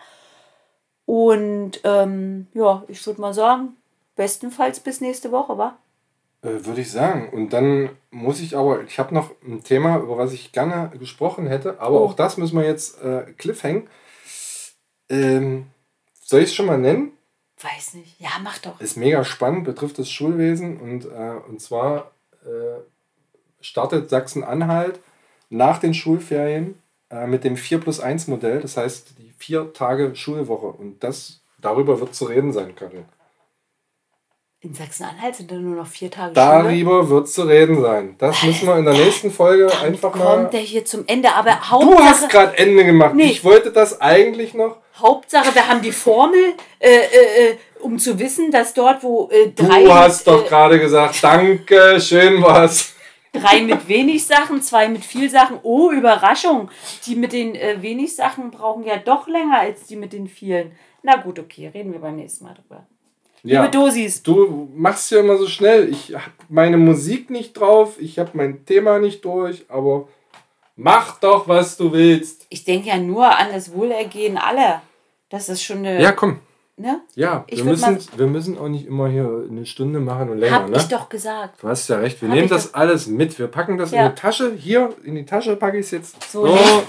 [1.07, 3.77] Und ähm, ja, ich würde mal sagen,
[4.17, 5.77] bestenfalls bis nächste Woche, wa?
[6.43, 7.29] Äh, Würde ich sagen.
[7.31, 11.47] Und dann muss ich aber, ich habe noch ein Thema, über was ich gerne gesprochen
[11.47, 12.05] hätte, aber Oh.
[12.07, 13.89] auch das müssen wir jetzt äh, cliffhängen.
[15.09, 15.67] Ähm,
[16.25, 17.13] soll ich es schon mal nennen?
[17.61, 18.19] Weiß nicht.
[18.21, 18.81] Ja, mach doch.
[18.81, 22.11] Ist mega spannend, betrifft das Schulwesen und, äh, und zwar
[22.45, 22.81] äh,
[23.61, 24.99] startet Sachsen-Anhalt
[25.51, 26.81] nach den Schulferien
[27.11, 31.41] äh, mit dem 4 plus 1 Modell, das heißt die vier Tage Schulwoche und das
[31.61, 33.05] darüber wird zu reden sein, Karin.
[34.61, 36.47] In Sachsen-Anhalt sind dann nur noch vier Tage Schule.
[36.47, 38.15] Darüber wird zu reden sein.
[38.19, 40.37] Das müssen wir in der nächsten Folge einfach mal.
[40.37, 43.15] Kommt der hier zum Ende, aber Du hast Hauptsache, gerade Ende gemacht.
[43.17, 43.25] Nee.
[43.25, 44.77] Ich wollte das eigentlich noch.
[44.97, 49.49] Hauptsache, wir haben die Formel, äh, äh, äh, um zu wissen, dass dort, wo äh,
[49.49, 52.95] Du drei, hast doch äh, gerade gesagt, danke, schön was.
[53.33, 55.59] Drei mit wenig Sachen, zwei mit viel Sachen.
[55.63, 56.71] Oh, Überraschung.
[57.07, 60.73] Die mit den äh, wenig Sachen brauchen ja doch länger als die mit den vielen.
[61.03, 62.87] Na gut, okay, reden wir beim nächsten Mal drüber.
[63.43, 65.89] Ja, Liebe Dosis, du machst ja immer so schnell.
[65.89, 70.07] Ich habe meine Musik nicht drauf, ich habe mein Thema nicht durch, aber
[70.77, 72.47] mach doch, was du willst.
[72.51, 74.83] ich denke ja nur an das Wohlergehen aller.
[75.29, 76.01] Das ist schon eine.
[76.01, 76.39] Ja, komm.
[76.77, 77.01] Ne?
[77.15, 80.55] Ja, Ich wir müssen, wir müssen auch nicht immer hier eine Stunde machen und länger,
[80.57, 80.77] Hab ne?
[80.77, 81.63] ich doch gesagt.
[81.63, 82.21] Du hast ja recht.
[82.23, 83.39] Wir Hab nehmen das doch- alles mit.
[83.39, 84.07] Wir packen das Ja.
[84.07, 84.55] in die Tasche.
[84.55, 86.31] Hier, in die Tasche packe ich es jetzt.
[86.31, 86.83] So, So.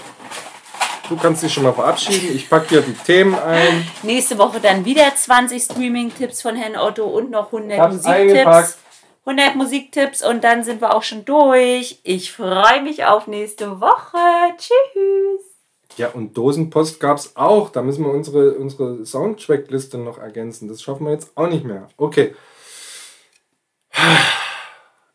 [1.08, 2.34] Du kannst dich schon mal verabschieden.
[2.34, 3.86] Ich packe hier die Themen ein.
[4.02, 8.20] Nächste Woche dann wieder 20 Streaming-Tipps von Herrn Otto und noch 100 Hab's Musiktipps.
[8.30, 8.78] eingepackt.
[9.26, 12.00] 100 Musiktipps und dann sind wir auch schon durch.
[12.04, 14.18] Ich freue mich auf nächste Woche.
[14.56, 15.53] Tschüss.
[15.96, 17.70] Ja, und Dosenpost gab es auch.
[17.70, 20.66] Da müssen wir unsere, unsere Soundtrack-Liste noch ergänzen.
[20.68, 21.88] Das schaffen wir jetzt auch nicht mehr.
[21.96, 22.34] Okay.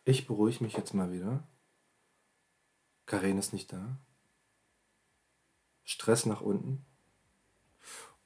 [0.04, 1.42] Ich beruhige mich jetzt mal wieder.
[3.06, 3.98] Karen ist nicht da.
[5.84, 6.84] Stress nach unten.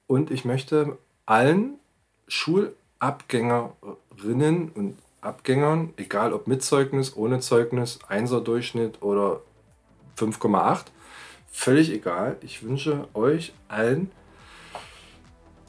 [0.07, 1.81] Und ich möchte allen
[2.29, 9.41] Schulabgängerinnen und Abgängern, egal ob mit Zeugnis, ohne Zeugnis, 1er Durchschnitt oder
[10.19, 10.85] 5,8,
[11.55, 12.37] völlig egal.
[12.43, 14.11] Ich wünsche euch allen,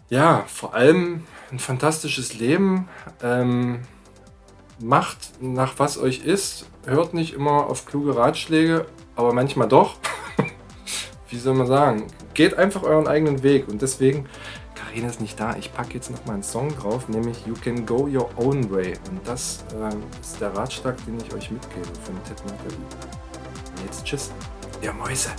[0.09, 2.87] ja, vor allem ein fantastisches Leben.
[3.23, 3.81] Ähm,
[4.79, 6.67] macht nach was euch ist.
[6.85, 9.97] Hört nicht immer auf kluge Ratschläge, aber manchmal doch.
[11.29, 12.07] Wie soll man sagen?
[12.33, 14.27] Geht einfach euren eigenen Weg und deswegen.
[14.75, 15.55] Karina ist nicht da.
[15.55, 18.93] Ich packe jetzt noch mal einen Song drauf, nämlich You Can Go Your Own Way.
[19.09, 22.77] Und das ähm, ist der Ratschlag, den ich euch mitgebe von Ted Natalie.
[23.85, 24.31] Jetzt tschüss,
[24.81, 25.29] ihr Mäuse.